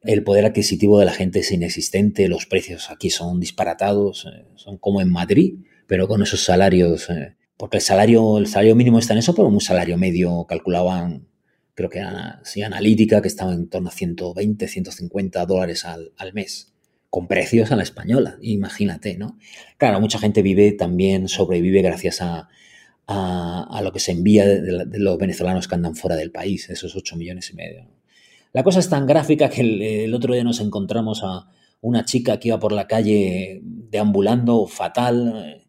el 0.06 0.22
poder 0.22 0.44
adquisitivo 0.44 0.98
de 0.98 1.04
la 1.04 1.12
gente 1.12 1.40
es 1.40 1.50
inexistente, 1.50 2.28
los 2.28 2.46
precios 2.46 2.90
aquí 2.90 3.10
son 3.10 3.40
disparatados, 3.40 4.26
eh, 4.26 4.44
son 4.54 4.78
como 4.78 5.00
en 5.00 5.10
Madrid, 5.10 5.54
pero 5.86 6.08
con 6.08 6.22
esos 6.22 6.44
salarios, 6.44 7.10
eh, 7.10 7.36
porque 7.56 7.78
el 7.78 7.82
salario, 7.82 8.38
el 8.38 8.46
salario 8.46 8.76
mínimo 8.76 8.98
está 8.98 9.12
en 9.12 9.18
eso, 9.18 9.34
pero 9.34 9.48
un 9.48 9.60
salario 9.60 9.96
medio 9.98 10.44
calculaban, 10.48 11.26
creo 11.75 11.90
que 11.90 11.98
era 11.98 12.40
sí, 12.44 12.62
analítica, 12.62 13.20
que 13.20 13.28
estaba 13.28 13.52
en 13.52 13.68
torno 13.68 13.88
a 13.88 13.92
120, 13.92 14.68
150 14.68 15.46
dólares 15.46 15.84
al, 15.84 16.12
mes, 16.32 16.72
con 17.10 17.28
precios 17.28 17.72
a 17.72 17.76
la 17.76 17.82
española, 17.82 18.38
imagínate, 18.40 19.16
¿no? 19.16 19.38
Claro, 19.78 20.00
mucha 20.00 20.18
gente 20.18 20.42
vive 20.42 20.72
también, 20.72 21.28
sobrevive 21.28 21.82
gracias 21.82 22.20
a, 22.20 22.48
a, 23.06 23.80
lo 23.82 23.92
que 23.92 24.00
se 24.00 24.12
envía 24.12 24.46
de, 24.46 24.60
de, 24.86 24.98
los 24.98 25.18
venezolanos 25.18 25.68
que 25.68 25.75
andan 25.75 25.94
fuera 25.94 26.16
del 26.16 26.32
país, 26.32 26.68
esos 26.70 26.96
8 26.96 27.16
millones 27.16 27.50
y 27.50 27.54
medio. 27.54 27.95
La 28.56 28.62
cosa 28.64 28.80
es 28.80 28.88
tan 28.88 29.04
gráfica 29.04 29.50
que 29.50 30.04
el, 30.04 30.14
otro 30.14 30.32
día 30.32 30.42
nos 30.42 30.60
encontramos 30.60 31.22
a 31.22 31.46
una 31.82 32.06
chica 32.06 32.40
que 32.40 32.48
iba 32.48 32.58
por 32.58 32.72
la 32.72 32.86
calle 32.86 33.60
deambulando 33.62 34.66
fatal, 34.66 35.62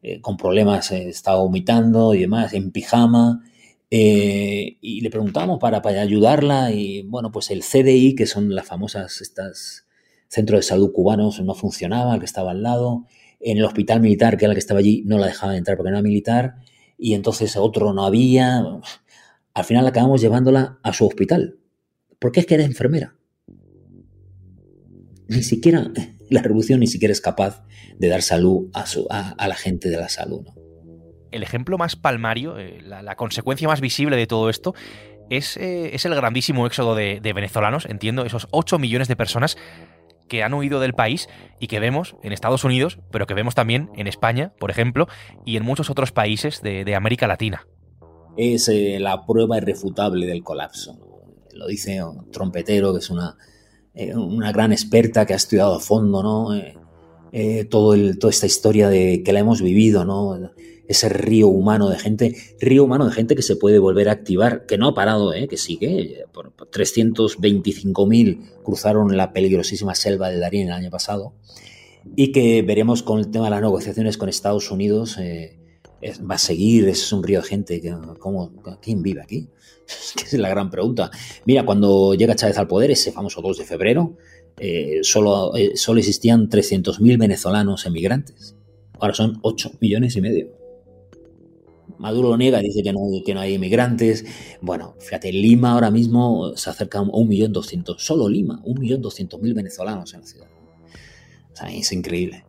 eh, 0.00 0.20
con 0.22 0.38
problemas, 0.38 0.92
eh, 0.92 1.10
estaba 1.10 1.40
vomitando 1.40 2.14
y 2.14 2.20
demás, 2.20 2.54
en 2.54 2.70
pijama. 2.70 3.42
Eh, 3.90 4.78
y 4.80 5.02
le 5.02 5.10
preguntamos 5.10 5.58
para, 5.58 5.82
ayudarla 6.00 6.72
y 6.72 7.02
bueno, 7.02 7.30
pues 7.30 7.50
el 7.50 7.62
CDI, 7.62 8.14
que 8.14 8.24
son 8.24 8.54
las 8.54 8.66
famosas 8.66 9.20
estas 9.20 9.86
centros 10.28 10.60
de 10.60 10.62
salud 10.62 10.90
cubanos, 10.90 11.38
no 11.42 11.54
funcionaba, 11.54 12.14
el 12.14 12.20
que 12.20 12.24
estaba 12.24 12.52
al 12.52 12.62
lado. 12.62 13.04
En 13.40 13.58
el 13.58 13.64
hospital 13.66 14.00
militar, 14.00 14.38
que 14.38 14.46
era 14.46 14.52
el 14.52 14.56
que 14.56 14.60
estaba 14.60 14.80
allí, 14.80 15.02
no 15.04 15.18
la 15.18 15.26
dejaba 15.26 15.54
entrar 15.54 15.76
porque 15.76 15.90
no 15.90 15.98
era 15.98 16.02
militar. 16.02 16.54
Y 16.96 17.12
entonces 17.12 17.58
otro 17.58 17.92
no 17.92 18.06
había. 18.06 18.64
Al 19.52 19.64
final 19.64 19.86
acabamos 19.86 20.22
llevándola 20.22 20.78
a 20.82 20.94
su 20.94 21.06
hospital, 21.06 21.58
porque 22.22 22.40
es 22.40 22.46
que 22.46 22.54
eres 22.54 22.66
enfermera. 22.66 23.16
Ni 25.28 25.42
siquiera 25.42 25.90
la 26.30 26.40
revolución 26.40 26.80
ni 26.80 26.86
siquiera 26.86 27.12
es 27.12 27.20
capaz 27.20 27.64
de 27.98 28.08
dar 28.08 28.22
salud 28.22 28.70
a, 28.72 29.46
la 29.46 29.54
gente 29.56 29.90
de 29.90 29.96
la 29.96 30.08
salud. 30.08 30.46
El 31.32 31.42
ejemplo 31.42 31.78
más 31.78 31.96
palmario, 31.96 32.58
eh, 32.58 32.80
la, 32.80 33.16
consecuencia 33.16 33.66
más 33.66 33.80
visible 33.80 34.16
de 34.16 34.26
todo 34.28 34.50
esto, 34.50 34.74
es, 35.30 35.56
eh, 35.56 35.94
es 35.94 36.04
el 36.04 36.14
grandísimo 36.14 36.66
éxodo 36.66 36.94
de, 36.94 37.20
venezolanos, 37.34 37.86
entiendo, 37.86 38.24
esos 38.24 38.46
8 38.52 38.78
millones 38.78 39.08
de 39.08 39.16
personas 39.16 39.56
que 40.28 40.44
han 40.44 40.54
huido 40.54 40.78
del 40.78 40.94
país 40.94 41.28
y 41.58 41.66
que 41.66 41.80
vemos 41.80 42.16
en 42.22 42.32
Estados 42.32 42.62
Unidos, 42.62 43.00
pero 43.10 43.26
que 43.26 43.34
vemos 43.34 43.54
también 43.54 43.90
en 43.96 44.06
España, 44.06 44.52
por 44.60 44.70
ejemplo, 44.70 45.08
y 45.44 45.56
en 45.56 45.64
muchos 45.64 45.90
otros 45.90 46.12
países 46.12 46.62
de, 46.62 46.94
América 46.94 47.26
Latina. 47.26 47.66
Es 48.36 48.68
eh, 48.68 48.98
la 49.00 49.26
prueba 49.26 49.58
irrefutable 49.58 50.26
del 50.26 50.42
colapso 50.42 51.11
lo 51.54 51.66
dice 51.66 52.02
un 52.02 52.30
trompetero, 52.30 52.92
que 52.92 53.00
es 53.00 53.10
una, 53.10 53.36
eh, 53.94 54.14
una 54.14 54.52
gran 54.52 54.72
experta 54.72 55.26
que 55.26 55.34
ha 55.34 55.36
estudiado 55.36 55.74
a 55.74 55.80
fondo, 55.80 56.22
¿no? 56.22 56.54
Eh, 56.54 56.76
eh, 57.32 57.64
todo 57.64 57.94
el, 57.94 58.18
toda 58.18 58.30
esta 58.30 58.46
historia 58.46 58.88
de 58.88 59.22
que 59.22 59.32
la 59.32 59.40
hemos 59.40 59.62
vivido, 59.62 60.04
¿no? 60.04 60.50
Ese 60.88 61.08
río 61.08 61.48
humano 61.48 61.88
de 61.88 61.98
gente, 61.98 62.36
río 62.60 62.84
humano 62.84 63.06
de 63.06 63.12
gente 63.12 63.34
que 63.34 63.42
se 63.42 63.56
puede 63.56 63.78
volver 63.78 64.08
a 64.08 64.12
activar, 64.12 64.66
que 64.66 64.76
no 64.76 64.88
ha 64.88 64.94
parado, 64.94 65.32
que 65.48 65.56
sigue. 65.56 66.24
Por, 66.32 66.52
325.000 66.54 68.62
cruzaron 68.62 69.16
la 69.16 69.32
peligrosísima 69.32 69.94
selva 69.94 70.28
de 70.28 70.38
Darín 70.38 70.68
el 70.68 70.72
año 70.72 70.90
pasado 70.90 71.34
y 72.16 72.32
que 72.32 72.62
veremos 72.62 73.02
con 73.02 73.20
el 73.20 73.30
tema 73.30 73.44
de 73.44 73.52
las 73.52 73.62
negociaciones 73.62 74.16
con 74.16 74.28
Estados 74.28 74.70
Unidos 74.70 75.18
va 76.28 76.34
a 76.34 76.38
seguir, 76.38 76.88
es 76.88 77.12
un 77.12 77.22
río 77.22 77.40
de 77.40 77.46
gente. 77.46 77.82
¿cómo, 78.18 78.52
¿Quién 78.80 79.02
vive 79.02 79.22
aquí? 79.22 79.48
es 80.24 80.32
la 80.34 80.48
gran 80.48 80.70
pregunta. 80.70 81.10
Mira, 81.44 81.64
cuando 81.64 82.14
llega 82.14 82.34
Chávez 82.34 82.58
al 82.58 82.68
poder, 82.68 82.90
ese 82.90 83.12
famoso 83.12 83.40
2 83.40 83.58
de 83.58 83.64
febrero, 83.64 84.16
eh, 84.58 85.00
solo, 85.02 85.54
eh, 85.56 85.72
solo 85.76 85.98
existían 85.98 86.48
300.000 86.48 87.18
venezolanos 87.18 87.86
emigrantes. 87.86 88.56
Ahora 88.98 89.14
son 89.14 89.38
8 89.42 89.72
millones 89.80 90.16
y 90.16 90.20
medio. 90.20 90.62
Maduro 91.98 92.36
niega, 92.36 92.58
dice 92.58 92.82
que 92.82 92.92
no, 92.92 93.00
que 93.24 93.34
no 93.34 93.40
hay 93.40 93.54
emigrantes. 93.54 94.24
Bueno, 94.60 94.96
fíjate, 94.98 95.32
Lima 95.32 95.72
ahora 95.72 95.90
mismo 95.90 96.56
se 96.56 96.70
acerca 96.70 96.98
a 96.98 97.02
1.200.000, 97.02 97.96
solo 97.98 98.28
Lima, 98.28 98.60
1.200.000 98.64 99.54
venezolanos 99.54 100.12
en 100.14 100.20
la 100.20 100.26
ciudad. 100.26 100.48
Es 101.70 101.92
increíble. 101.92 102.44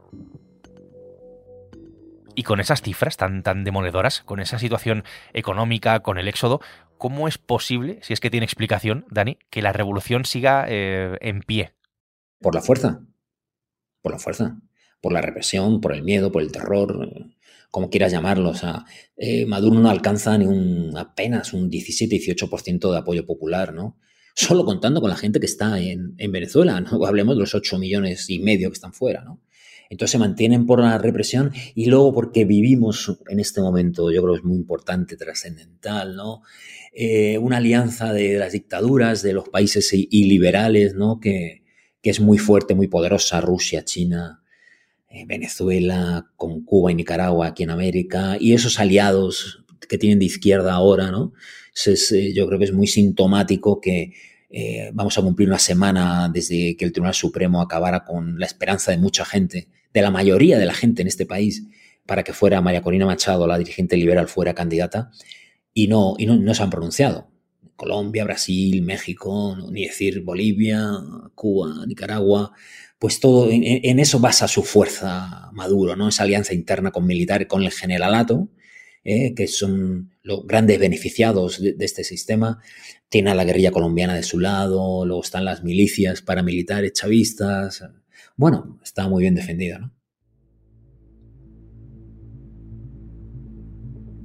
Y 2.36 2.44
con 2.44 2.60
esas 2.60 2.82
cifras 2.82 3.18
tan, 3.18 3.44
tan 3.44 3.64
demoledoras, 3.64 4.22
con 4.22 4.40
esa 4.40 4.60
situación 4.60 5.04
económica, 5.34 6.00
con 6.02 6.18
el 6.18 6.28
éxodo, 6.28 6.62
¿cómo 6.98 7.28
es 7.28 7.38
posible, 7.38 8.00
si 8.02 8.14
es 8.14 8.20
que 8.20 8.30
tiene 8.30 8.46
explicación, 8.46 9.06
Dani, 9.10 9.38
que 9.50 9.62
la 9.62 9.74
revolución 9.74 10.26
siga 10.26 10.66
eh, 10.68 11.18
en 11.22 11.42
pie? 11.42 11.74
Por 12.40 12.56
la 12.56 12.62
fuerza. 12.62 13.02
Por 14.02 14.12
la 14.12 14.20
fuerza. 14.20 14.58
Por 15.02 15.14
la 15.14 15.22
represión, 15.22 15.82
por 15.82 15.94
el 15.94 16.04
miedo, 16.04 16.32
por 16.32 16.42
el 16.42 16.52
terror, 16.52 17.10
como 17.72 17.90
quieras 17.90 18.12
llamarlo. 18.12 18.50
O 18.50 18.56
sea, 18.56 18.86
eh, 19.18 19.46
Maduro 19.46 19.80
no 19.80 19.90
alcanza 19.90 20.38
ni 20.38 20.46
un 20.46 20.96
apenas 20.98 21.54
un 21.54 21.70
17-18% 21.70 22.92
de 22.92 22.98
apoyo 22.98 23.26
popular, 23.26 23.74
¿no? 23.74 23.98
Solo 24.36 24.64
contando 24.66 25.02
con 25.02 25.10
la 25.10 25.16
gente 25.16 25.40
que 25.40 25.46
está 25.46 25.80
en, 25.80 26.16
en 26.18 26.32
Venezuela, 26.32 26.80
¿no? 26.82 27.04
Hablemos 27.06 27.36
de 27.36 27.42
los 27.42 27.56
8 27.56 27.78
millones 27.80 28.30
y 28.30 28.40
medio 28.40 28.70
que 28.70 28.76
están 28.76 28.94
fuera, 28.94 29.24
¿no? 29.24 29.42
Entonces 29.94 30.14
se 30.14 30.18
mantienen 30.18 30.66
por 30.66 30.80
la 30.80 30.98
represión 30.98 31.52
y 31.76 31.86
luego 31.86 32.16
porque 32.16 32.46
vivimos 32.46 33.16
en 33.30 33.40
este 33.40 33.62
momento, 33.62 34.12
yo 34.12 34.24
creo 34.24 34.34
que 34.34 34.40
es 34.40 34.44
muy 34.44 34.58
importante, 34.58 35.16
trascendental, 35.16 36.16
¿no? 36.16 36.42
Eh, 36.94 37.38
una 37.38 37.58
alianza 37.58 38.12
de 38.12 38.40
las 38.40 38.54
dictaduras, 38.54 39.22
de 39.22 39.34
los 39.34 39.50
países 39.50 39.94
iliberales, 39.94 40.96
¿no? 40.96 41.20
Que, 41.20 41.62
es 42.02 42.20
muy 42.20 42.40
fuerte, 42.40 42.74
muy 42.74 42.88
poderosa, 42.88 43.40
Rusia, 43.40 43.86
China, 43.86 44.44
eh, 45.10 45.26
Venezuela, 45.28 46.32
con 46.38 46.66
Cuba 46.66 46.92
y 46.92 46.96
Nicaragua 46.96 47.48
aquí 47.48 47.62
en 47.62 47.70
América, 47.70 48.36
y 48.40 48.54
esos 48.54 48.80
aliados 48.80 49.64
que 49.88 50.00
tienen 50.00 50.18
de 50.18 50.26
izquierda 50.26 50.74
ahora, 50.74 51.12
¿no? 51.12 51.34
Eh, 51.86 52.34
yo 52.34 52.48
creo 52.48 52.58
que 52.58 52.66
es 52.66 52.74
muy 52.74 52.88
sintomático 52.88 53.80
que 53.80 54.12
vamos 54.94 55.18
a 55.18 55.22
cumplir 55.22 55.50
una 55.50 55.58
semana 55.58 56.30
desde 56.32 56.76
que 56.78 56.86
el 56.86 56.92
Tribunal 56.92 57.16
Supremo 57.16 57.62
acabara 57.62 58.04
con 58.04 58.40
la 58.40 58.46
esperanza 58.46 58.92
de 58.92 58.98
mucha 58.98 59.26
gente, 59.26 59.68
de 59.94 60.02
la 60.02 60.12
mayoría 60.12 60.58
de 60.58 60.66
la 60.66 60.74
gente 60.74 61.02
en 61.02 61.08
este 61.08 61.26
país, 61.26 61.64
para 62.06 62.24
que 62.24 62.34
fuera 62.34 62.62
María 62.62 62.82
Corina 62.82 63.06
Machado, 63.06 63.48
la 63.48 63.58
dirigente 63.58 63.96
liberal, 63.96 64.28
fuera 64.28 64.54
candidata, 64.54 65.12
y 65.74 65.88
no, 65.88 66.16
y 66.18 66.26
no, 66.26 66.54
se 66.54 66.64
han 66.64 66.70
pronunciado. 66.70 67.30
Colombia, 67.76 68.24
Brasil, 68.24 68.82
México, 68.82 69.58
ni 69.72 69.86
decir 69.86 70.22
Bolivia, 70.22 70.92
Cuba, 71.34 71.86
Nicaragua, 71.88 72.52
pues 73.00 73.20
todo 73.20 73.50
en, 73.52 74.00
eso 74.00 74.20
basa 74.20 74.48
su 74.48 74.64
fuerza 74.64 75.50
Maduro, 75.52 75.96
¿no? 75.96 76.10
Esa 76.10 76.24
alianza 76.24 76.54
interna 76.54 76.92
con 76.92 77.06
militares, 77.06 77.48
con 77.48 77.64
el 77.64 77.72
generalato, 77.72 78.50
¿eh? 79.04 79.34
que 79.36 79.48
son 79.48 80.12
los 80.22 80.46
grandes 80.46 80.80
beneficiados 80.80 81.62
de, 81.62 81.76
este 81.80 82.04
sistema. 82.04 82.62
Tiene 83.10 83.32
a 83.32 83.36
la 83.36 83.44
guerrilla 83.44 83.72
colombiana 83.72 84.16
de 84.16 84.24
su 84.24 84.40
lado, 84.40 85.06
luego 85.06 85.22
están 85.22 85.46
las 85.46 85.64
milicias 85.64 86.22
paramilitares 86.22 86.94
chavistas. 86.94 87.84
Bueno, 88.36 88.80
está 88.84 89.08
muy 89.08 89.22
bien 89.22 89.36
defendido, 89.36 89.80
¿no? 89.80 89.94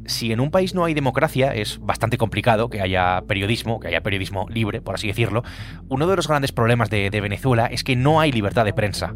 si 0.09 0.33
en 0.33 0.41
un 0.41 0.50
país 0.50 0.75
no 0.75 0.85
hay 0.85 0.95
democracia, 0.95 1.55
es 1.55 1.79
bastante 1.81 2.19
complicado 2.19 2.69
que 2.69 2.81
haya 2.81 3.23
periodismo, 3.27 3.79
que 3.79 3.88
haya 3.88 4.00
periodismo 4.00 4.47
libre, 4.49 4.81
por 4.81 4.95
así 4.95 5.07
decirlo. 5.07 5.43
Uno 5.88 6.07
de 6.07 6.17
los 6.17 6.27
grandes 6.27 6.53
problemas 6.53 6.91
de, 6.91 7.09
Venezuela 7.11 7.67
es 7.67 7.85
que 7.85 7.97
no 7.97 8.21
hay 8.21 8.33
libertad 8.33 8.65
de 8.65 8.73
prensa. 8.73 9.15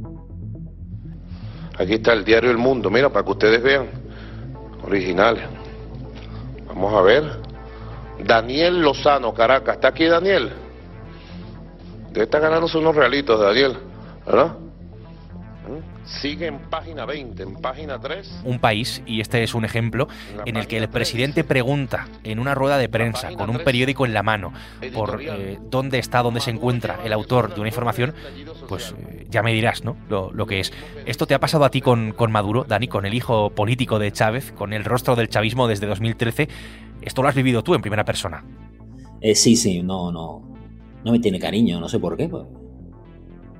Aquí 1.79 1.95
está 1.95 2.13
el 2.13 2.25
diario 2.25 2.51
El 2.51 2.59
Mundo, 2.59 2.91
mira, 2.91 3.11
para 3.11 3.25
que 3.25 3.31
ustedes 3.31 3.63
vean. 3.63 3.87
Originales. 4.85 5.45
Vamos 6.69 6.95
a 6.95 7.03
ver. 7.03 7.25
Daniel 8.25 8.83
Lozano, 8.83 9.33
Caracas. 9.33 9.77
¿Está 9.77 9.89
aquí 9.89 10.05
Daniel? 10.07 10.53
Debe 12.11 12.25
estar 12.25 12.41
ganándose 12.41 12.79
unos 12.79 12.95
realitos, 12.95 13.41
Daniel. 13.41 13.77
¿Verdad? 14.27 14.57
Sigue 16.05 16.47
en 16.47 16.59
página 16.59 17.05
20, 17.07 17.43
en 17.43 17.55
página 17.55 17.99
3. 18.01 18.43
Un 18.45 18.59
país, 18.59 19.03
y 19.07 19.21
este 19.21 19.43
es 19.43 19.55
un 19.55 19.65
ejemplo, 19.65 20.09
en 20.45 20.57
el 20.57 20.67
que 20.67 20.79
el 20.79 20.89
presidente 20.89 21.45
pregunta 21.45 22.09
en 22.25 22.39
una 22.39 22.55
rueda 22.55 22.79
de 22.79 22.89
prensa, 22.89 23.33
con 23.35 23.51
un 23.51 23.59
periódico 23.59 24.05
en 24.05 24.13
la 24.13 24.23
mano, 24.23 24.53
por 24.95 25.23
eh, 25.23 25.59
dónde 25.71 25.99
está, 25.99 26.23
dónde 26.23 26.41
se 26.41 26.51
encuentra 26.51 27.01
el 27.05 27.13
autor 27.13 27.55
de 27.55 27.61
una 27.61 27.69
información, 27.69 28.15
pues 28.69 28.95
eh, 29.09 29.27
ya 29.31 29.43
me 29.43 29.53
dirás, 29.53 29.85
¿no? 29.85 29.97
Lo, 30.09 30.47
que 30.47 30.61
es. 30.61 30.73
¿Esto 31.07 31.27
te 31.27 31.35
ha 31.35 31.41
pasado 31.41 31.65
a 31.65 31.71
ti 31.71 31.81
con, 31.81 32.13
con 32.13 32.33
Maduro, 32.33 32.65
Dani, 32.65 32.89
con 32.89 33.07
el 33.07 33.15
hijo 33.15 33.51
político 33.51 33.99
de 33.99 34.11
Chávez, 34.11 34.53
con 34.53 34.73
el 34.73 34.85
rostro 34.85 35.15
del 35.15 35.29
chavismo 35.29 35.69
desde 35.69 35.87
2013? 35.87 36.49
¿Esto 37.03 37.23
lo 37.23 37.29
has 37.29 37.35
vivido 37.35 37.63
tú 37.63 37.75
en 37.75 37.81
primera 37.81 38.05
persona? 38.05 38.45
Eh, 39.21 39.35
sí, 39.35 39.55
sí, 39.57 39.83
no, 39.83 40.11
no. 40.11 40.43
No 41.05 41.13
me 41.13 41.19
tiene 41.19 41.39
cariño, 41.39 41.81
no 41.81 41.89
sé 41.89 41.99
por 41.99 42.17
qué. 42.17 42.29
Pues 42.29 42.45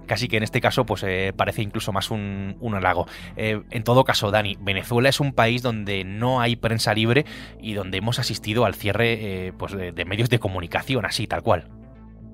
casi 0.07 0.29
que 0.29 0.37
en 0.37 0.43
este 0.43 0.61
caso 0.61 0.85
pues 0.85 1.03
eh, 1.05 1.33
parece 1.37 1.63
incluso 1.63 1.93
más 1.93 2.11
un, 2.11 2.57
halago. 2.75 3.07
Eh, 3.37 3.63
en 3.71 3.85
todo 3.85 4.05
caso, 4.05 4.31
Dani, 4.31 4.57
Venezuela 4.61 5.09
es 5.09 5.21
un 5.21 5.33
país 5.33 5.63
donde 5.63 6.05
no 6.05 6.41
hay 6.41 6.57
prensa 6.57 6.95
libre 6.95 7.25
y 7.61 7.75
donde 7.75 7.99
hemos 7.99 8.19
asistido 8.19 8.65
al 8.65 8.75
cierre 8.75 9.47
eh, 9.47 9.53
pues 9.53 9.73
de, 9.73 10.05
medios 10.05 10.31
de 10.31 10.39
comunicación, 10.39 11.05
así, 11.05 11.27
tal 11.27 11.43
cual. 11.43 11.69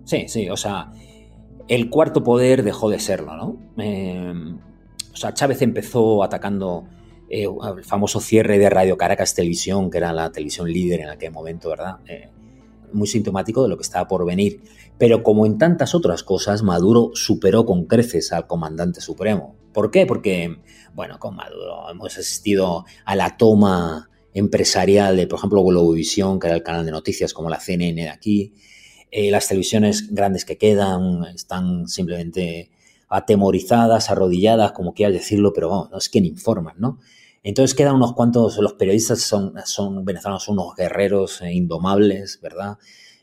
Sí, 0.05 0.29
sí, 0.29 0.49
o 0.49 0.57
sea, 0.57 0.91
el 1.69 1.91
cuarto 1.91 2.23
poder 2.23 2.63
dejó 2.63 2.89
de 2.91 2.99
serlo, 2.99 3.37
¿no? 3.37 3.59
o 5.13 5.17
sea, 5.17 5.35
Chávez 5.35 5.63
empezó 5.63 6.23
atacando 6.23 6.87
el 7.29 7.85
famoso 7.85 8.21
cierre 8.21 8.59
de 8.59 8.71
Radio 8.71 8.97
Caracas 8.97 9.35
Televisión, 9.35 9.91
que 9.91 9.99
era 9.99 10.13
la 10.13 10.31
televisión 10.31 10.71
líder 10.73 11.01
en 11.01 11.11
aquel 11.11 11.33
momento, 11.33 11.69
¿verdad? 11.71 11.97
Muy 12.93 13.07
sintomático 13.07 13.63
de 13.63 13.69
lo 13.69 13.77
que 13.77 13.83
estaba 13.83 14.09
por 14.09 14.27
venir. 14.27 14.63
Pero 14.99 15.23
como 15.23 15.47
en 15.47 15.59
tantas 15.59 15.95
otras 15.95 16.23
cosas, 16.23 16.63
Maduro 16.63 17.11
superó 17.15 17.65
con 17.65 17.87
creces 17.87 18.33
al 18.33 18.47
comandante 18.47 19.01
supremo. 19.01 19.57
¿Por 19.73 19.91
qué? 19.91 20.07
Porque, 20.07 20.59
bueno, 20.95 21.19
con 21.19 21.37
Maduro 21.37 21.91
hemos 21.91 22.17
asistido 22.17 22.85
a 23.05 23.15
la 23.17 23.37
toma 23.37 24.11
empresarial 24.35 25.17
de, 25.17 25.27
por 25.27 25.39
ejemplo, 25.39 25.65
Globovisión, 25.65 26.39
que 26.39 26.49
era 26.49 26.57
el 26.57 26.63
canal 26.63 26.85
de 26.85 26.91
noticias 26.91 27.33
como 27.33 27.51
la 27.51 27.61
CNN 27.61 28.03
de 28.03 28.09
aquí. 28.09 28.55
Eh, 29.11 29.31
las 29.31 29.49
televisiones 29.49 30.13
grandes 30.13 30.45
que 30.45 30.59
quedan 30.59 31.25
están 31.35 31.89
simplemente 31.89 32.71
atemorizadas, 33.09 34.11
arrodilladas, 34.11 34.73
como 34.73 34.93
quieras 34.93 35.15
decirlo, 35.15 35.53
pero 35.53 35.71
vamos, 35.71 35.91
no 35.91 35.99
es 35.99 36.09
que 36.09 36.19
informan, 36.19 36.77
¿no? 36.79 36.99
Entonces 37.43 37.75
quedan 37.75 37.97
unos 37.97 38.15
cuantos, 38.15 38.59
los 38.59 38.75
periodistas 38.75 39.21
son, 39.21 39.55
son 39.65 40.05
venezolanos, 40.05 40.49
unos 40.49 40.75
guerreros 40.77 41.41
eh, 41.43 41.53
indomables, 41.53 42.41
¿verdad? 42.43 42.79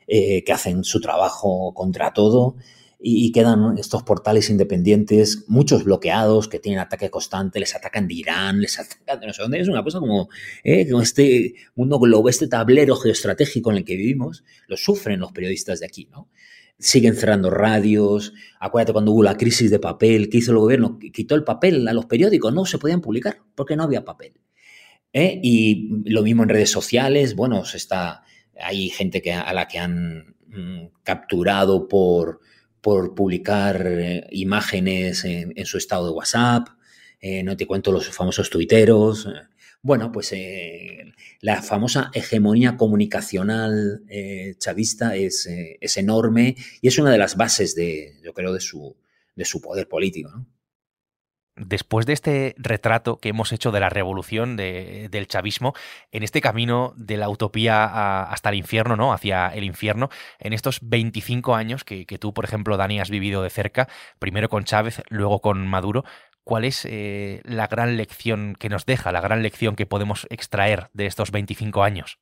Eh, 0.07 0.43
que 0.43 0.53
hacen 0.53 0.83
su 0.83 1.01
trabajo 1.01 1.73
contra 1.73 2.13
todo 2.13 2.55
y, 3.07 3.31
quedan 3.31 3.77
estos 3.77 4.03
portales 4.03 4.49
independientes, 4.49 5.45
muchos 5.47 5.83
bloqueados, 5.83 6.47
que 6.47 6.59
tienen 6.59 6.79
ataque 6.79 7.09
constante, 7.09 7.59
les 7.59 7.75
atacan 7.75 8.07
de 8.07 8.15
Irán, 8.15 8.61
les 8.61 8.79
atacan 8.79 9.19
de 9.19 9.27
no 9.27 9.33
sé 9.33 9.41
dónde. 9.43 9.59
Es 9.59 9.67
una 9.67 9.83
cosa 9.83 9.99
como, 9.99 10.29
eh, 10.63 10.87
este 11.01 11.53
mundo 11.75 11.99
global, 11.99 12.31
este 12.31 12.47
tablero 12.47 12.95
geoestratégico 12.95 13.69
en 13.71 13.77
el 13.77 13.85
que 13.85 13.95
vivimos, 13.95 14.43
lo 14.67 14.77
sufren 14.77 15.19
los 15.19 15.31
periodistas 15.31 15.79
de 15.81 15.85
aquí, 15.85 16.07
¿no? 16.11 16.29
Siguen 16.77 17.15
cerrando 17.15 17.49
radios. 17.49 18.33
Acuérdate 18.59 18.93
cuando 18.93 19.11
hubo 19.11 19.23
la 19.23 19.37
crisis 19.37 19.71
de 19.71 19.79
papel, 19.79 20.29
¿qué 20.29 20.39
hizo 20.39 20.51
el 20.51 20.57
gobierno? 20.57 20.99
Quitó 20.99 21.35
el 21.35 21.43
papel 21.43 21.87
a 21.87 21.93
los 21.93 22.05
periódicos, 22.05 22.53
no 22.53 22.65
se 22.65 22.77
podían 22.77 23.01
publicar 23.01 23.39
porque 23.55 23.75
no 23.75 23.83
había 23.83 24.05
papel. 24.05 24.33
¿Eh? 25.13 25.39
Y 25.41 25.89
lo 26.05 26.23
mismo 26.23 26.43
en 26.43 26.49
redes 26.49 26.71
sociales, 26.71 27.35
bueno, 27.35 27.63
se 27.63 27.77
está 27.77 28.23
hay 28.59 28.89
gente 28.89 29.21
que, 29.21 29.33
a 29.33 29.53
la 29.53 29.67
que 29.67 29.79
han 29.79 30.35
mm, 30.47 30.87
capturado 31.03 31.87
por, 31.87 32.41
por 32.81 33.15
publicar 33.15 33.85
eh, 33.87 34.27
imágenes 34.31 35.25
en, 35.25 35.65
su 35.65 35.77
estado 35.77 36.05
de 36.05 36.11
WhatsApp, 36.11 36.67
eh, 37.19 37.43
no 37.43 37.57
te 37.57 37.65
cuento 37.65 37.91
los 37.91 38.07
famosos 38.09 38.49
tuiteros. 38.49 39.27
Eh. 39.85 39.87
Bueno, 39.87 40.11
pues 40.11 40.33
la 41.41 41.61
famosa 41.61 42.09
hegemonía 42.13 42.75
comunicacional 42.77 44.03
chavista 44.57 45.15
es, 45.15 45.47
es, 45.47 45.97
enorme 45.97 46.55
y 46.81 46.87
es 46.87 46.97
una 46.97 47.11
de 47.11 47.17
las 47.17 47.37
bases 47.37 47.75
de, 47.75 48.15
yo 48.23 48.33
creo, 48.33 48.53
de 48.53 48.59
su, 48.59 48.95
de 49.35 49.45
su 49.45 49.61
poder 49.61 49.87
político. 49.87 50.29
¿no? 50.29 50.47
después 51.55 52.05
de 52.05 52.13
este 52.13 52.55
retrato 52.57 53.17
que 53.19 53.29
hemos 53.29 53.51
hecho 53.51 53.71
de 53.71 53.79
la 53.79 53.89
revolución 53.89 54.57
del 54.57 55.27
chavismo, 55.27 55.73
en 56.11 56.23
este 56.23 56.41
camino 56.41 56.93
de 56.97 57.17
la 57.17 57.29
utopía 57.29 58.23
hasta 58.23 58.49
el 58.49 58.55
infierno, 58.55 58.95
¿no? 58.95 59.13
Hacia 59.13 59.47
el 59.47 59.63
infierno, 59.63 60.09
en 60.39 60.53
estos 60.53 60.79
25 60.81 61.55
años 61.55 61.83
que, 61.83 62.05
tú, 62.19 62.33
por 62.33 62.45
ejemplo, 62.45 62.77
Dani, 62.77 62.99
has 62.99 63.09
vivido 63.09 63.41
de 63.41 63.49
cerca, 63.49 63.87
primero 64.19 64.49
con 64.49 64.65
Chávez, 64.65 65.01
luego 65.09 65.39
con 65.39 65.65
Maduro, 65.67 66.03
¿cuál 66.45 66.63
es 66.63 66.85
eh, 66.85 67.41
la 67.43 67.67
gran 67.67 67.97
lección 67.97 68.55
que 68.57 68.69
nos 68.69 68.85
deja, 68.85 69.11
la 69.11 69.19
gran 69.19 69.43
lección 69.43 69.75
que 69.75 69.85
podemos 69.85 70.25
extraer 70.29 70.87
de 70.93 71.07
estos 71.07 71.31
25 71.31 71.83
años? 71.83 72.19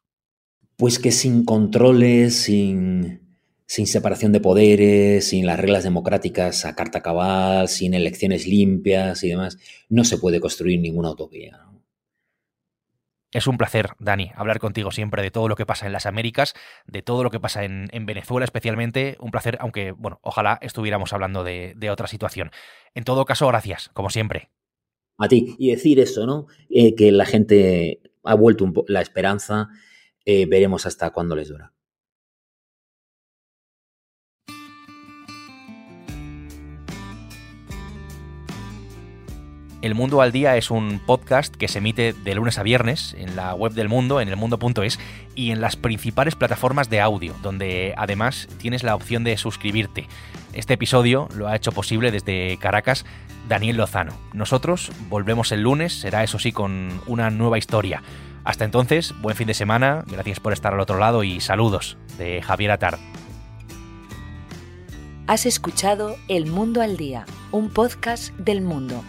Pues 0.75 0.97
que 0.97 1.11
sin 1.11 1.45
controles, 1.45 2.41
sin 2.41 3.21
sin 3.65 3.87
separación 3.87 4.31
de 4.31 4.39
poderes, 4.39 5.29
sin 5.29 5.45
las 5.45 5.59
reglas 5.59 5.83
democráticas 5.83 6.65
a 6.65 6.75
carta 6.75 7.01
cabal, 7.01 7.67
sin 7.69 7.93
elecciones 7.93 8.45
limpias 8.45 9.23
y 9.23 9.29
demás, 9.29 9.57
no 9.89 10.03
se 10.03 10.17
puede 10.17 10.39
construir 10.39 10.79
ninguna 10.79 11.11
utopía. 11.11 11.59
Es 13.33 13.47
un 13.47 13.57
placer, 13.57 13.89
Dani, 13.99 14.31
hablar 14.35 14.59
contigo 14.59 14.91
siempre 14.91 15.23
de 15.23 15.31
todo 15.31 15.47
lo 15.47 15.55
que 15.55 15.65
pasa 15.65 15.87
en 15.87 15.91
las 15.91 16.05
Américas, 16.05 16.53
de 16.85 17.01
todo 17.01 17.23
lo 17.23 17.31
que 17.31 17.39
pasa 17.39 17.63
en, 17.63 17.89
Venezuela 18.05 18.45
especialmente. 18.45 19.17
Un 19.19 19.31
placer, 19.31 19.57
aunque, 19.59 19.91
bueno, 19.91 20.19
ojalá 20.21 20.59
estuviéramos 20.61 21.13
hablando 21.13 21.43
de, 21.43 21.89
otra 21.91 22.07
situación. 22.07 22.51
En 22.93 23.03
todo 23.03 23.25
caso, 23.25 23.47
gracias, 23.47 23.89
como 23.93 24.11
siempre. 24.11 24.49
A 25.17 25.27
ti. 25.27 25.55
Y 25.57 25.71
decir 25.71 25.99
eso, 25.99 26.27
¿no? 26.27 26.45
Eh, 26.69 26.93
que 26.93 27.11
la 27.11 27.25
gente 27.25 28.01
ha 28.23 28.35
vuelto 28.35 28.65
un 28.65 28.73
la 28.87 29.01
esperanza. 29.01 29.69
Eh, 30.25 30.45
veremos 30.45 30.85
hasta 30.85 31.09
cuándo 31.09 31.35
les 31.35 31.49
dura. 31.49 31.73
El 39.83 39.95
Mundo 39.95 40.21
al 40.21 40.31
Día 40.31 40.55
es 40.55 40.71
un 40.71 41.01
podcast 41.05 41.53
que 41.53 41.67
se 41.67 41.79
emite 41.79 42.13
de 42.13 42.35
lunes 42.35 42.57
a 42.57 42.63
viernes 42.63 43.13
en 43.19 43.35
la 43.35 43.53
web 43.53 43.73
del 43.73 43.89
mundo, 43.89 44.21
en 44.21 44.29
elmundo.es 44.29 44.97
y 45.35 45.51
en 45.51 45.59
las 45.59 45.75
principales 45.75 46.35
plataformas 46.35 46.89
de 46.89 47.01
audio, 47.01 47.35
donde 47.41 47.93
además 47.97 48.47
tienes 48.59 48.83
la 48.83 48.95
opción 48.95 49.25
de 49.25 49.35
suscribirte. 49.35 50.07
Este 50.53 50.75
episodio 50.75 51.27
lo 51.35 51.49
ha 51.49 51.57
hecho 51.57 51.73
posible 51.73 52.11
desde 52.11 52.55
Caracas 52.59 53.03
Daniel 53.49 53.75
Lozano. 53.75 54.13
Nosotros 54.31 54.89
volvemos 55.09 55.51
el 55.51 55.63
lunes, 55.63 55.99
será 55.99 56.23
eso 56.23 56.39
sí 56.39 56.53
con 56.53 57.01
una 57.05 57.29
nueva 57.29 57.57
historia. 57.57 58.03
Hasta 58.45 58.63
entonces, 58.63 59.13
buen 59.19 59.35
fin 59.35 59.47
de 59.47 59.53
semana, 59.53 60.05
gracias 60.07 60.39
por 60.39 60.53
estar 60.53 60.73
al 60.73 60.79
otro 60.79 60.97
lado 60.97 61.25
y 61.25 61.41
saludos 61.41 61.97
de 62.17 62.41
Javier 62.41 62.71
Atard. 62.71 63.01
Has 65.27 65.45
escuchado 65.45 66.15
El 66.29 66.45
Mundo 66.45 66.81
al 66.81 66.95
Día, 66.95 67.25
un 67.51 67.69
podcast 67.69 68.33
del 68.37 68.61
mundo 68.61 69.03